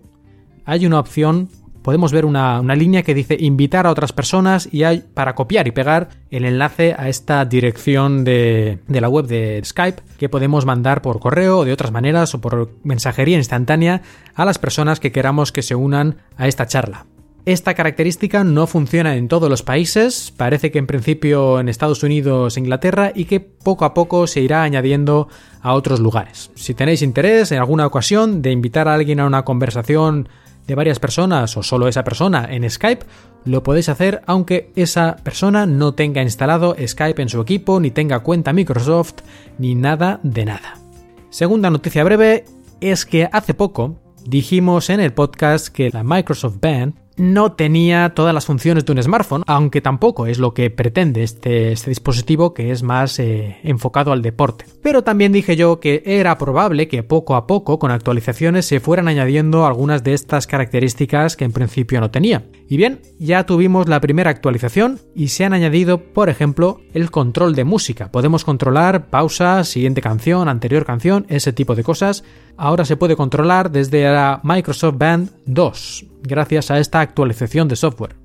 [0.66, 1.50] hay una opción,
[1.82, 5.72] podemos ver una, línea que dice invitar a otras personas y hay para copiar y
[5.72, 11.02] pegar el enlace a esta dirección de, de la web de Skype que podemos mandar
[11.02, 14.02] por correo o de otras maneras o por mensajería instantánea
[14.36, 17.06] a las personas que queramos que se unan a esta charla.
[17.48, 22.58] Esta característica no funciona en todos los países, parece que en principio en Estados Unidos
[22.58, 25.30] e Inglaterra y que poco a poco se irá añadiendo
[25.62, 26.52] a otros lugares.
[26.56, 30.28] Si tenéis interés en alguna ocasión de invitar a alguien a una conversación
[30.68, 33.06] de varias personas o solo esa persona en Skype,
[33.46, 38.20] lo podéis hacer aunque esa persona no tenga instalado Skype en su equipo, ni tenga
[38.20, 39.22] cuenta Microsoft,
[39.58, 40.82] ni nada de nada.
[41.30, 42.44] Segunda noticia breve
[42.82, 43.96] es que hace poco
[44.26, 49.04] dijimos en el podcast que la Microsoft Band no tenía todas las funciones de un
[49.04, 54.12] smartphone, aunque tampoco es lo que pretende este, este dispositivo que es más eh, enfocado
[54.12, 54.66] al deporte.
[54.82, 59.08] Pero también dije yo que era probable que poco a poco con actualizaciones se fueran
[59.08, 62.46] añadiendo algunas de estas características que en principio no tenía.
[62.70, 67.56] Y bien, ya tuvimos la primera actualización y se han añadido, por ejemplo, el control
[67.56, 68.12] de música.
[68.12, 72.24] Podemos controlar pausa, siguiente canción, anterior canción, ese tipo de cosas.
[72.58, 78.16] Ahora se puede controlar desde la Microsoft Band 2 gracias a esta actualización de software.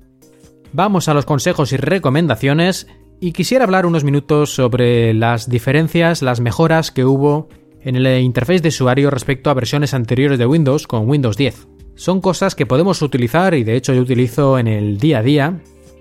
[0.73, 2.87] Vamos a los consejos y recomendaciones
[3.19, 7.47] y quisiera hablar unos minutos sobre las diferencias, las mejoras que hubo
[7.81, 11.67] en el interface de usuario respecto a versiones anteriores de Windows con Windows 10.
[11.95, 15.59] Son cosas que podemos utilizar y de hecho yo utilizo en el día a día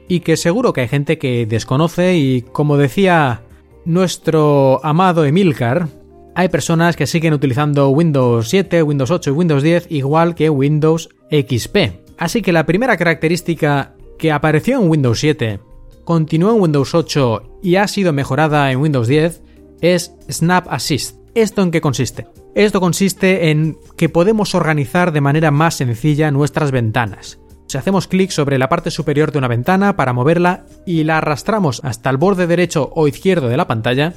[0.09, 3.42] y que seguro que hay gente que desconoce y como decía
[3.84, 5.88] nuestro amado Emilcar,
[6.34, 11.08] hay personas que siguen utilizando Windows 7, Windows 8 y Windows 10 igual que Windows
[11.30, 11.76] XP.
[12.18, 15.60] Así que la primera característica que apareció en Windows 7,
[16.04, 19.42] continuó en Windows 8 y ha sido mejorada en Windows 10
[19.80, 21.16] es Snap Assist.
[21.34, 22.28] ¿Esto en qué consiste?
[22.54, 27.38] Esto consiste en que podemos organizar de manera más sencilla nuestras ventanas.
[27.66, 31.80] Si hacemos clic sobre la parte superior de una ventana para moverla y la arrastramos
[31.84, 34.12] hasta el borde derecho o izquierdo de la pantalla,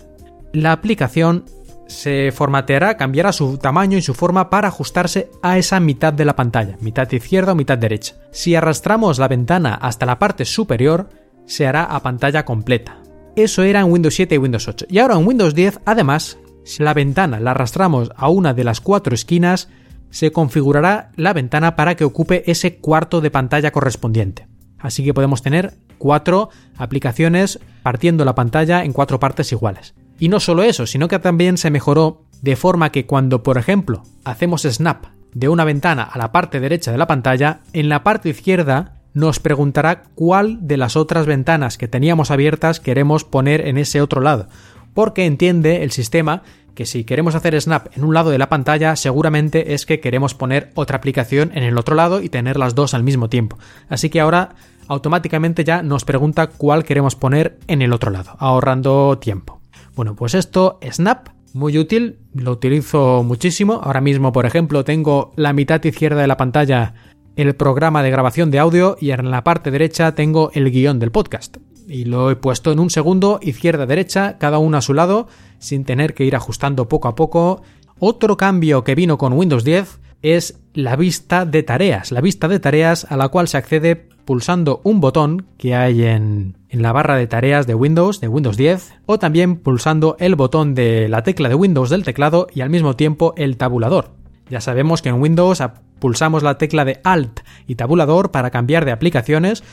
[0.52, 1.46] la aplicación
[1.88, 6.36] se formateará, cambiará su tamaño y su forma para ajustarse a esa mitad de la
[6.36, 8.16] pantalla, mitad izquierda o mitad derecha.
[8.32, 11.10] Si arrastramos la ventana hasta la parte superior,
[11.46, 13.02] se hará a pantalla completa.
[13.36, 14.88] Eso era en Windows 7 y Windows 8.
[14.90, 18.82] Y ahora en Windows 10, además, si la ventana la arrastramos a una de las
[18.82, 19.70] cuatro esquinas,
[20.10, 24.48] se configurará la ventana para que ocupe ese cuarto de pantalla correspondiente.
[24.80, 29.96] Así que podemos tener cuatro aplicaciones partiendo la pantalla en cuatro partes iguales.
[30.20, 34.04] Y no solo eso, sino que también se mejoró de forma que cuando, por ejemplo,
[34.24, 38.30] hacemos snap de una ventana a la parte derecha de la pantalla, en la parte
[38.30, 44.02] izquierda nos preguntará cuál de las otras ventanas que teníamos abiertas queremos poner en ese
[44.02, 44.48] otro lado,
[44.94, 46.44] porque entiende el sistema
[46.76, 50.34] que si queremos hacer snap en un lado de la pantalla, seguramente es que queremos
[50.34, 53.58] poner otra aplicación en el otro lado y tener las dos al mismo tiempo.
[53.90, 54.56] Así que ahora
[54.88, 59.62] automáticamente ya nos pregunta cuál queremos poner en el otro lado, ahorrando tiempo.
[59.96, 63.80] Bueno, pues esto, Snap, muy útil, lo utilizo muchísimo.
[63.82, 66.94] Ahora mismo, por ejemplo, tengo la mitad izquierda de la pantalla
[67.38, 71.12] el programa de grabación de audio y en la parte derecha tengo el guion del
[71.12, 71.58] podcast.
[71.88, 75.28] Y lo he puesto en un segundo, izquierda-derecha, cada uno a su lado,
[75.60, 77.62] sin tener que ir ajustando poco a poco.
[78.00, 82.60] Otro cambio que vino con Windows 10 es la vista de tareas, la vista de
[82.60, 87.16] tareas a la cual se accede pulsando un botón que hay en, en, la barra
[87.16, 91.48] de tareas de Windows, de Windows 10, o también pulsando el botón de la tecla
[91.50, 94.12] de Windows del teclado y al mismo tiempo el tabulador.
[94.50, 95.64] Ya sabemos que en Windows
[96.00, 99.64] pulsamos la tecla de Alt y tabulador para cambiar de aplicaciones.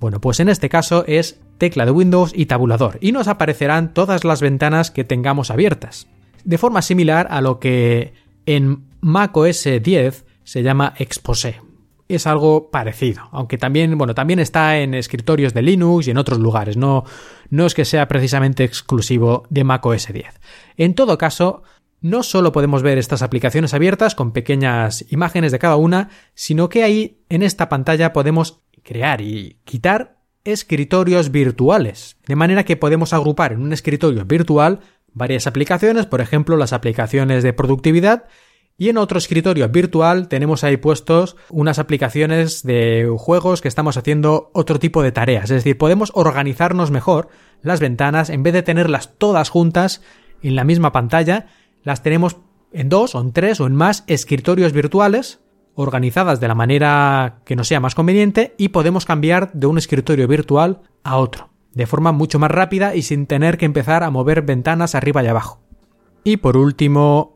[0.00, 4.24] Bueno, pues en este caso es tecla de Windows y tabulador y nos aparecerán todas
[4.24, 6.08] las ventanas que tengamos abiertas.
[6.44, 8.14] De forma similar a lo que
[8.46, 11.60] en macOS 10 se llama Exposé.
[12.14, 16.38] Es algo parecido, aunque también, bueno, también está en escritorios de Linux y en otros
[16.38, 17.04] lugares, no,
[17.48, 20.26] no es que sea precisamente exclusivo de macOS 10.
[20.76, 21.62] En todo caso,
[22.02, 26.82] no solo podemos ver estas aplicaciones abiertas con pequeñas imágenes de cada una, sino que
[26.82, 33.52] ahí en esta pantalla podemos crear y quitar escritorios virtuales, de manera que podemos agrupar
[33.52, 34.80] en un escritorio virtual
[35.14, 38.24] varias aplicaciones, por ejemplo las aplicaciones de productividad,
[38.78, 44.50] y en otro escritorio virtual tenemos ahí puestos unas aplicaciones de juegos que estamos haciendo
[44.54, 47.28] otro tipo de tareas, es decir, podemos organizarnos mejor
[47.62, 50.02] las ventanas en vez de tenerlas todas juntas
[50.42, 51.46] en la misma pantalla,
[51.84, 52.36] las tenemos
[52.72, 55.40] en dos o en tres o en más escritorios virtuales
[55.74, 60.28] organizadas de la manera que nos sea más conveniente y podemos cambiar de un escritorio
[60.28, 64.42] virtual a otro, de forma mucho más rápida y sin tener que empezar a mover
[64.42, 65.60] ventanas arriba y abajo.
[66.24, 67.31] Y por último,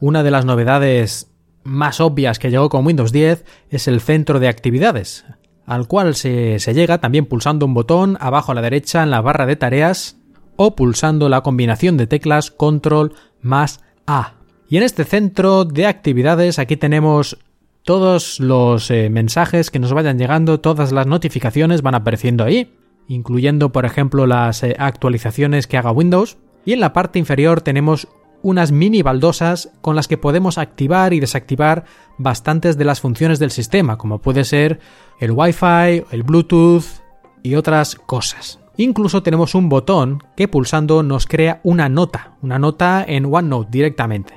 [0.00, 1.30] una de las novedades
[1.64, 5.24] más obvias que llegó con Windows 10 es el centro de actividades,
[5.66, 9.20] al cual se, se llega también pulsando un botón abajo a la derecha en la
[9.20, 10.16] barra de tareas
[10.56, 14.34] o pulsando la combinación de teclas Control más A.
[14.68, 17.38] Y en este centro de actividades aquí tenemos
[17.82, 22.74] todos los eh, mensajes que nos vayan llegando, todas las notificaciones van apareciendo ahí,
[23.06, 26.36] incluyendo por ejemplo las eh, actualizaciones que haga Windows.
[26.64, 28.08] Y en la parte inferior tenemos
[28.46, 31.84] unas mini baldosas con las que podemos activar y desactivar
[32.16, 34.78] bastantes de las funciones del sistema, como puede ser
[35.18, 36.84] el Wi-Fi, el Bluetooth
[37.42, 38.60] y otras cosas.
[38.76, 44.34] Incluso tenemos un botón que pulsando nos crea una nota, una nota en OneNote directamente.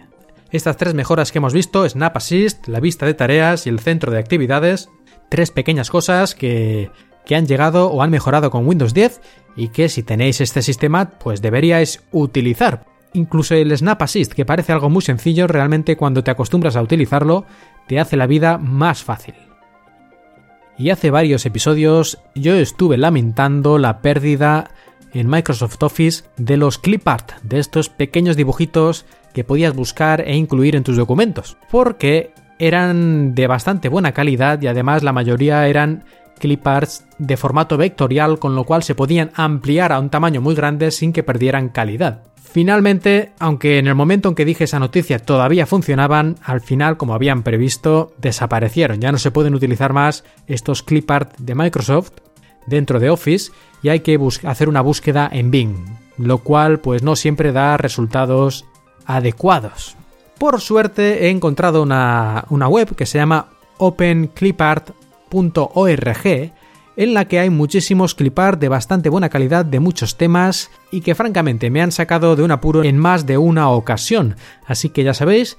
[0.49, 4.11] Estas tres mejoras que hemos visto, Snap Assist, la vista de tareas y el centro
[4.11, 4.89] de actividades,
[5.29, 6.89] tres pequeñas cosas que,
[7.27, 9.21] que han llegado o han mejorado con Windows 10
[9.55, 12.87] y que si tenéis este sistema pues deberíais utilizar.
[13.13, 17.45] Incluso el Snap Assist, que parece algo muy sencillo, realmente cuando te acostumbras a utilizarlo
[17.87, 19.33] te hace la vida más fácil
[20.79, 24.71] y hace varios episodios yo estuve lamentando la pérdida
[25.13, 30.35] en Microsoft Office de los clip art, de estos pequeños dibujitos que podías buscar e
[30.35, 36.05] incluir en tus documentos, porque eran de bastante buena calidad y además la mayoría eran
[36.39, 40.55] clip arts de formato vectorial, con lo cual se podían ampliar a un tamaño muy
[40.55, 42.23] grande sin que perdieran calidad.
[42.51, 47.13] Finalmente, aunque en el momento en que dije esa noticia todavía funcionaban, al final, como
[47.13, 48.99] habían previsto, desaparecieron.
[48.99, 52.13] Ya no se pueden utilizar más estos clip art de Microsoft.
[52.65, 55.75] dentro de Office y hay que hacer una búsqueda en Bing,
[56.17, 58.65] lo cual pues no siempre da resultados
[59.05, 59.95] adecuados.
[60.37, 63.47] Por suerte he encontrado una, una web que se llama
[63.77, 66.53] openclipart.org
[66.99, 71.15] en la que hay muchísimos clipart de bastante buena calidad de muchos temas y que
[71.15, 74.35] francamente me han sacado de un apuro en más de una ocasión.
[74.65, 75.57] Así que ya sabéis,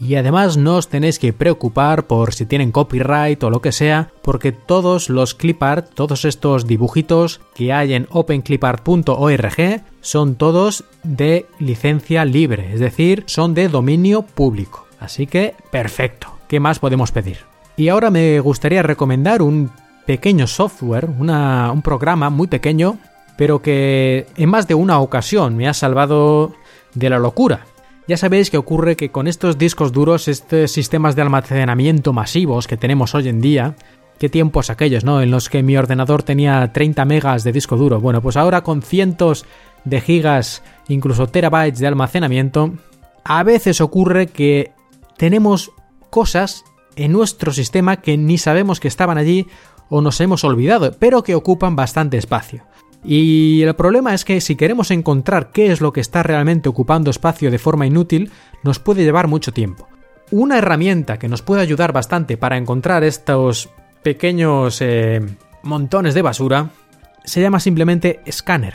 [0.00, 4.10] y además no os tenéis que preocupar por si tienen copyright o lo que sea,
[4.20, 12.24] porque todos los clipart, todos estos dibujitos que hay en openclipart.org son todos de licencia
[12.24, 14.88] libre, es decir, son de dominio público.
[14.98, 17.38] Así que perfecto, ¿qué más podemos pedir?
[17.76, 19.70] Y ahora me gustaría recomendar un
[20.10, 22.98] pequeño software, un programa muy pequeño,
[23.36, 26.52] pero que en más de una ocasión me ha salvado
[26.94, 27.64] de la locura.
[28.08, 32.76] Ya sabéis que ocurre que con estos discos duros, estos sistemas de almacenamiento masivos que
[32.76, 33.76] tenemos hoy en día,
[34.18, 35.22] qué tiempos aquellos, ¿no?
[35.22, 38.00] En los que mi ordenador tenía 30 megas de disco duro.
[38.00, 39.46] Bueno, pues ahora con cientos
[39.84, 42.72] de gigas, incluso terabytes de almacenamiento,
[43.22, 44.72] a veces ocurre que
[45.16, 45.70] tenemos
[46.10, 46.64] cosas
[46.96, 49.46] en nuestro sistema que ni sabemos que estaban allí
[49.90, 52.64] o nos hemos olvidado, pero que ocupan bastante espacio.
[53.04, 57.10] Y el problema es que si queremos encontrar qué es lo que está realmente ocupando
[57.10, 58.30] espacio de forma inútil,
[58.62, 59.88] nos puede llevar mucho tiempo.
[60.30, 63.70] Una herramienta que nos puede ayudar bastante para encontrar estos
[64.02, 65.20] pequeños eh,
[65.62, 66.70] montones de basura
[67.24, 68.74] se llama simplemente Scanner.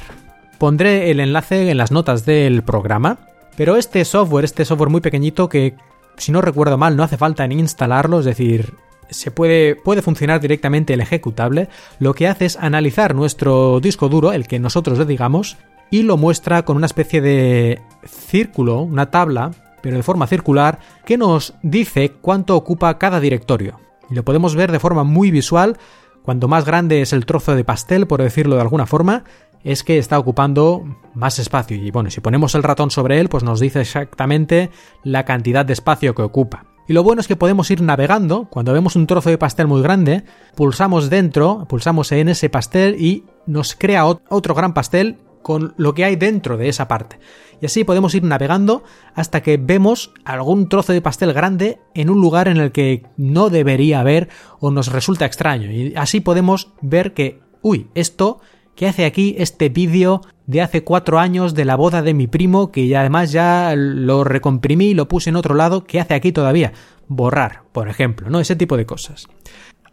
[0.58, 3.20] Pondré el enlace en las notas del programa,
[3.56, 5.76] pero este software, este software muy pequeñito que
[6.18, 8.74] si no recuerdo mal no hace falta ni instalarlo, es decir,
[9.10, 14.34] se puede, puede funcionar directamente el ejecutable, lo que hace es analizar nuestro disco duro,
[14.34, 15.58] el que nosotros le digamos,
[15.92, 19.52] y lo muestra con una especie de círculo, una tabla,
[19.82, 23.80] pero de forma circular, que nos dice cuánto ocupa cada directorio.
[24.10, 25.78] Y lo podemos ver de forma muy visual,
[26.24, 29.24] cuanto más grande es el trozo de pastel, por decirlo de alguna forma,
[29.64, 31.78] es que está ocupando más espacio.
[31.78, 34.70] Y bueno, si ponemos el ratón sobre él, pues nos dice exactamente
[35.04, 36.66] la cantidad de espacio que ocupa.
[36.88, 39.82] Y lo bueno es que podemos ir navegando, cuando vemos un trozo de pastel muy
[39.82, 40.24] grande,
[40.56, 46.06] pulsamos dentro, pulsamos en ese pastel y nos crea otro gran pastel con lo que
[46.06, 47.20] hay dentro de esa parte.
[47.62, 48.84] Y así podemos ir navegando
[49.16, 53.50] hasta que vemos algún trozo de pastel grande en un lugar en el que no
[53.50, 54.30] debería haber
[54.60, 55.72] o nos resulta extraño.
[55.72, 58.42] Y así podemos ver que, uy, esto
[58.76, 62.72] ¿Qué hace aquí este vídeo de hace cuatro años de la boda de mi primo
[62.72, 65.84] que además ya lo recomprimí y lo puse en otro lado?
[65.86, 66.74] ¿Qué hace aquí todavía?
[67.08, 68.40] Borrar, por ejemplo, ¿no?
[68.40, 69.28] Ese tipo de cosas.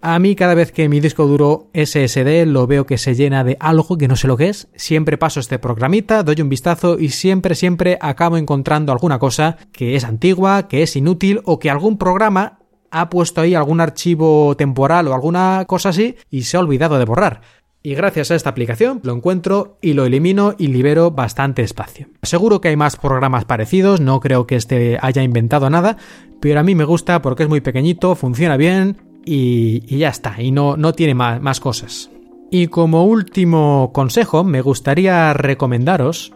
[0.05, 3.57] A mí cada vez que mi disco duro SSD lo veo que se llena de
[3.61, 7.11] algo que no sé lo que es, siempre paso este programita, doy un vistazo y
[7.11, 11.99] siempre, siempre acabo encontrando alguna cosa que es antigua, que es inútil o que algún
[11.99, 12.59] programa
[12.91, 17.05] ha puesto ahí algún archivo temporal o alguna cosa así y se ha olvidado de
[17.05, 17.41] borrar
[17.83, 22.09] y gracias a esta aplicación lo encuentro y lo elimino y libero bastante espacio.
[22.23, 25.97] Seguro que hay más programas parecidos, no creo que este haya inventado nada,
[26.41, 30.51] pero a mí me gusta porque es muy pequeñito, funciona bien y, ya está, y
[30.51, 32.11] no, no tiene más, más cosas.
[32.51, 36.33] Y como último consejo, me gustaría recomendaros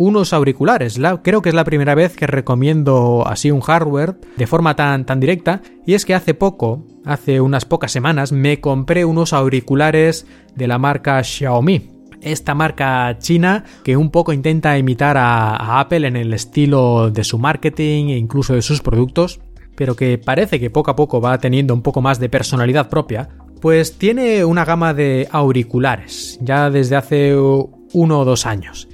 [0.00, 0.98] unos auriculares.
[1.22, 5.20] creo que es la primera vez que recomiendo así un hardware de forma tan, tan
[5.20, 5.60] directa.
[5.86, 10.26] Y es que hace poco, hace unas pocas semanas, me compré unos auriculares
[10.56, 11.90] de la marca Xiaomi.
[12.22, 17.38] Esta marca china que un poco intenta imitar a, Apple en el estilo de su
[17.38, 19.40] marketing e incluso de sus productos,
[19.76, 23.28] pero que parece que poco a poco va teniendo un poco más de personalidad propia,
[23.60, 28.88] pues tiene una gama de auriculares ya desde hace uno o dos años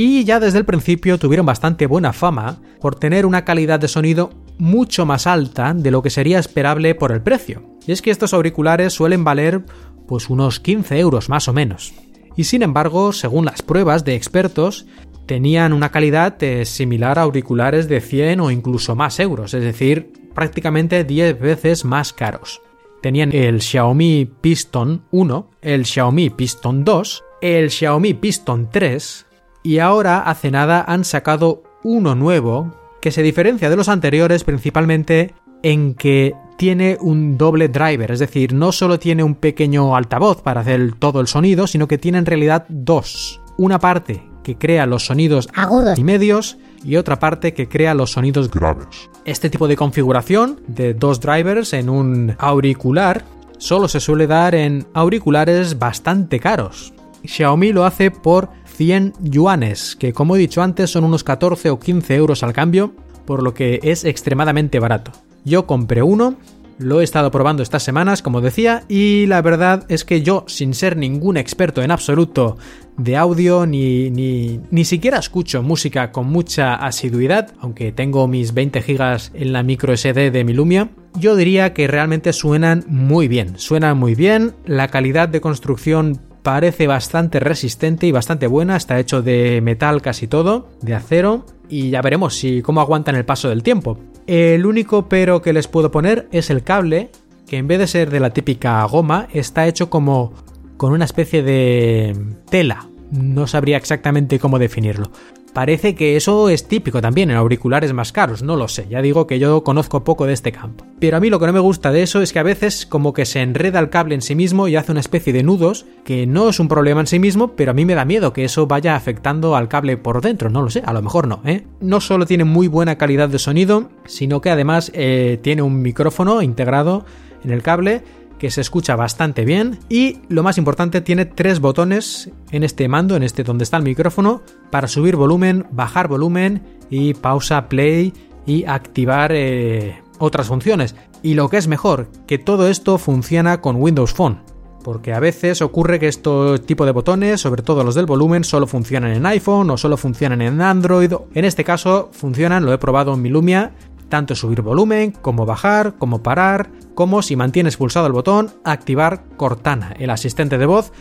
[0.00, 4.30] y ya desde el principio tuvieron bastante buena fama por tener una calidad de sonido
[4.56, 7.64] mucho más alta de lo que sería esperable por el precio.
[7.84, 9.64] Y es que estos auriculares suelen valer
[10.06, 11.94] pues unos 15 euros más o menos.
[12.36, 14.86] Y sin embargo, según las pruebas de expertos,
[15.26, 20.12] tenían una calidad eh, similar a auriculares de 100 o incluso más euros, es decir,
[20.32, 22.62] prácticamente 10 veces más caros.
[23.02, 29.26] Tenían el Xiaomi Piston 1, el Xiaomi Piston 2, el Xiaomi Piston 3,
[29.68, 35.34] y ahora hace nada han sacado uno nuevo que se diferencia de los anteriores principalmente
[35.62, 40.62] en que tiene un doble driver, es decir, no solo tiene un pequeño altavoz para
[40.62, 43.42] hacer todo el sonido, sino que tiene en realidad dos.
[43.58, 48.12] Una parte que crea los sonidos agudos y medios y otra parte que crea los
[48.12, 49.10] sonidos graves.
[49.26, 53.22] Este tipo de configuración de dos drivers en un auricular
[53.58, 56.94] solo se suele dar en auriculares bastante caros.
[57.22, 58.48] Xiaomi lo hace por
[58.78, 62.94] 100 yuanes, que como he dicho antes son unos 14 o 15 euros al cambio,
[63.26, 65.10] por lo que es extremadamente barato.
[65.44, 66.36] Yo compré uno
[66.78, 70.74] Lo he estado probando estas semanas, como decía, y la verdad es que yo, sin
[70.74, 72.56] ser ningún experto en absoluto
[72.96, 78.80] de audio, ni, ni, ni siquiera escucho música con mucha asiduidad, aunque tengo mis 20
[78.82, 83.58] gigas en la micro SD de mi Lumia, yo diría que realmente suenan muy bien.
[83.58, 89.20] Suenan muy bien, la calidad de construcción parece bastante resistente y bastante buena, está hecho
[89.20, 93.62] de metal casi todo, de acero, y ya veremos si cómo aguantan el paso del
[93.62, 93.98] tiempo.
[94.26, 97.10] El único pero que les puedo poner es el cable,
[97.46, 100.32] que en vez de ser de la típica goma, está hecho como
[100.78, 102.16] con una especie de
[102.48, 102.88] tela.
[103.10, 105.10] No sabría exactamente cómo definirlo.
[105.52, 109.26] Parece que eso es típico también en auriculares más caros, no lo sé, ya digo
[109.26, 110.86] que yo conozco poco de este campo.
[111.00, 113.12] Pero a mí lo que no me gusta de eso es que a veces como
[113.12, 116.26] que se enreda el cable en sí mismo y hace una especie de nudos, que
[116.26, 118.66] no es un problema en sí mismo, pero a mí me da miedo que eso
[118.66, 121.64] vaya afectando al cable por dentro, no lo sé, a lo mejor no, ¿eh?
[121.80, 126.42] No solo tiene muy buena calidad de sonido, sino que además eh, tiene un micrófono
[126.42, 127.04] integrado
[127.42, 128.02] en el cable
[128.38, 133.16] que se escucha bastante bien y lo más importante tiene tres botones en este mando,
[133.16, 138.12] en este donde está el micrófono, para subir volumen, bajar volumen y pausa, play
[138.46, 140.94] y activar eh, otras funciones.
[141.22, 144.40] Y lo que es mejor, que todo esto funciona con Windows Phone.
[144.84, 146.30] Porque a veces ocurre que este
[146.64, 150.40] tipo de botones, sobre todo los del volumen, solo funcionan en iPhone o solo funcionan
[150.40, 151.12] en Android.
[151.34, 153.72] En este caso funcionan, lo he probado en mi Lumia,
[154.08, 159.94] tanto subir volumen, como bajar, como parar, como si mantienes pulsado el botón, activar Cortana,
[159.98, 160.92] el asistente de voz.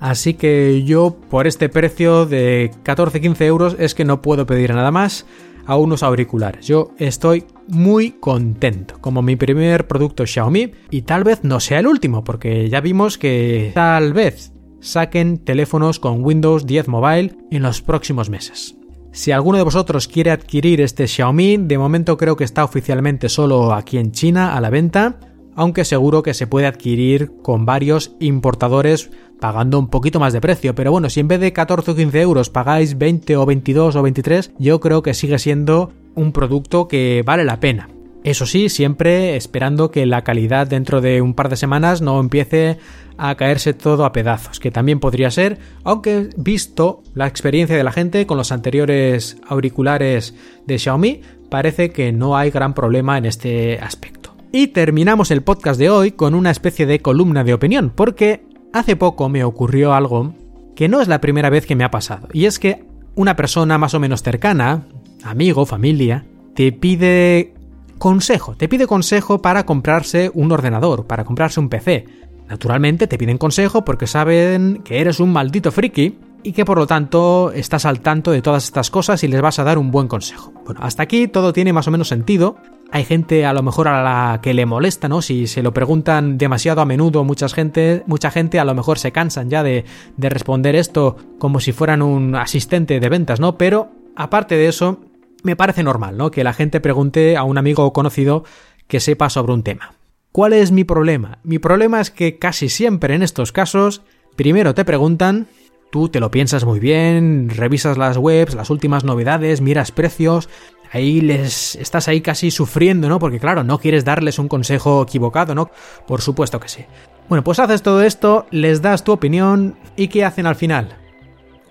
[0.00, 4.90] Así que yo por este precio de 14-15 euros es que no puedo pedir nada
[4.90, 5.26] más
[5.66, 6.66] a unos auriculares.
[6.66, 11.86] Yo estoy muy contento como mi primer producto Xiaomi y tal vez no sea el
[11.86, 17.82] último porque ya vimos que tal vez saquen teléfonos con Windows 10 Mobile en los
[17.82, 18.75] próximos meses.
[19.16, 23.72] Si alguno de vosotros quiere adquirir este Xiaomi, de momento creo que está oficialmente solo
[23.72, 25.18] aquí en China a la venta,
[25.54, 29.10] aunque seguro que se puede adquirir con varios importadores
[29.40, 30.74] pagando un poquito más de precio.
[30.74, 34.02] Pero bueno, si en vez de 14 o 15 euros pagáis 20 o 22 o
[34.02, 37.88] 23, yo creo que sigue siendo un producto que vale la pena.
[38.26, 42.76] Eso sí, siempre esperando que la calidad dentro de un par de semanas no empiece
[43.18, 47.92] a caerse todo a pedazos, que también podría ser, aunque visto la experiencia de la
[47.92, 50.34] gente con los anteriores auriculares
[50.66, 54.34] de Xiaomi, parece que no hay gran problema en este aspecto.
[54.50, 58.96] Y terminamos el podcast de hoy con una especie de columna de opinión, porque hace
[58.96, 60.34] poco me ocurrió algo
[60.74, 62.82] que no es la primera vez que me ha pasado, y es que
[63.14, 64.88] una persona más o menos cercana,
[65.22, 67.52] amigo, familia, te pide
[67.98, 72.06] consejo, te pide consejo para comprarse un ordenador, para comprarse un PC.
[72.48, 76.86] Naturalmente te piden consejo porque saben que eres un maldito friki y que por lo
[76.86, 80.06] tanto estás al tanto de todas estas cosas y les vas a dar un buen
[80.06, 80.52] consejo.
[80.64, 82.56] Bueno, hasta aquí todo tiene más o menos sentido.
[82.92, 85.22] Hay gente a lo mejor a la que le molesta, ¿no?
[85.22, 89.10] Si se lo preguntan demasiado a menudo mucha gente, mucha gente a lo mejor se
[89.10, 89.84] cansan ya de,
[90.16, 93.58] de responder esto como si fueran un asistente de ventas, ¿no?
[93.58, 95.00] Pero aparte de eso,
[95.46, 96.30] me parece normal, ¿no?
[96.30, 98.44] Que la gente pregunte a un amigo o conocido
[98.88, 99.94] que sepa sobre un tema.
[100.32, 101.38] ¿Cuál es mi problema?
[101.44, 104.02] Mi problema es que casi siempre en estos casos,
[104.36, 105.46] primero te preguntan,
[105.90, 110.50] tú te lo piensas muy bien, revisas las webs, las últimas novedades, miras precios,
[110.92, 113.18] ahí les estás ahí casi sufriendo, ¿no?
[113.18, 115.70] Porque claro, no quieres darles un consejo equivocado, ¿no?
[116.06, 116.84] Por supuesto que sí.
[117.28, 120.96] Bueno, pues haces todo esto, les das tu opinión y ¿qué hacen al final?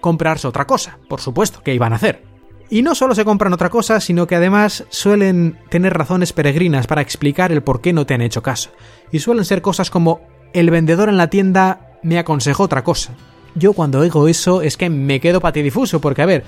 [0.01, 2.34] Comprarse otra cosa, por supuesto, ¿qué iban a hacer?
[2.70, 7.01] Y no solo se compran otra cosa, sino que además suelen tener razones peregrinas para
[7.01, 8.71] explicar el por qué no te han hecho caso.
[9.12, 10.21] Y suelen ser cosas como
[10.54, 13.13] el vendedor en la tienda me aconsejó otra cosa.
[13.54, 16.43] Yo cuando oigo eso es que me quedo patidifuso, porque a ver,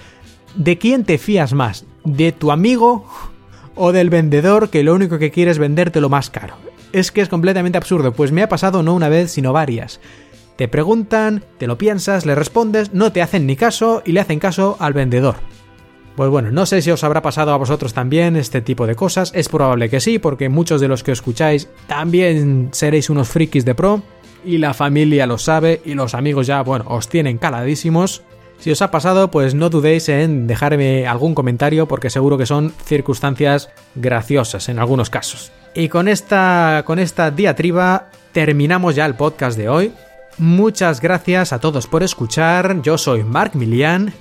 [0.56, 1.86] ¿de quién te fías más?
[2.04, 3.06] ¿De tu amigo
[3.76, 6.56] o del vendedor que lo único que quiere es venderte lo más caro?
[6.94, 10.00] Es que es completamente absurdo, pues me ha pasado no una vez, sino varias.
[10.56, 14.40] Te preguntan, te lo piensas, le respondes, no te hacen ni caso y le hacen
[14.40, 15.36] caso al vendedor.
[16.18, 19.32] Pues bueno, no sé si os habrá pasado a vosotros también este tipo de cosas,
[19.36, 23.76] es probable que sí, porque muchos de los que escucháis también seréis unos frikis de
[23.76, 24.02] pro,
[24.44, 28.24] y la familia lo sabe, y los amigos ya, bueno, os tienen caladísimos.
[28.58, 32.74] Si os ha pasado, pues no dudéis en dejarme algún comentario, porque seguro que son
[32.84, 35.52] circunstancias graciosas en algunos casos.
[35.76, 39.94] Y con esta, con esta diatriba terminamos ya el podcast de hoy.
[40.40, 44.12] Muchas gracias a todos por escuchar, yo soy Mark Milian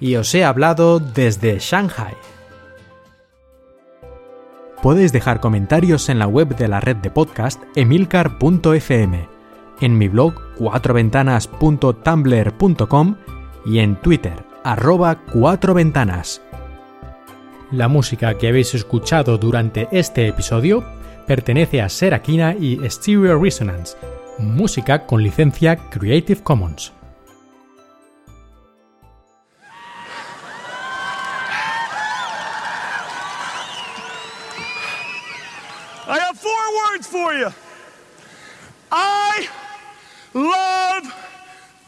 [0.00, 2.14] y os he hablado desde Shanghai.
[4.82, 9.28] Podéis dejar comentarios en la web de la red de podcast emilcar.fm,
[9.80, 13.16] en mi blog cuatroventanas.tumblr.com
[13.64, 16.42] y en Twitter arroba cuatroventanas.
[17.70, 20.84] La música que habéis escuchado durante este episodio
[21.26, 23.96] pertenece a Serakina y Stereo Resonance,
[24.38, 26.92] música con licencia Creative Commons.
[36.94, 37.48] words for you.
[38.92, 39.48] I
[40.32, 41.12] love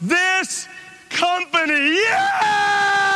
[0.01, 0.67] this
[1.09, 1.95] company.
[1.95, 3.06] Yeah!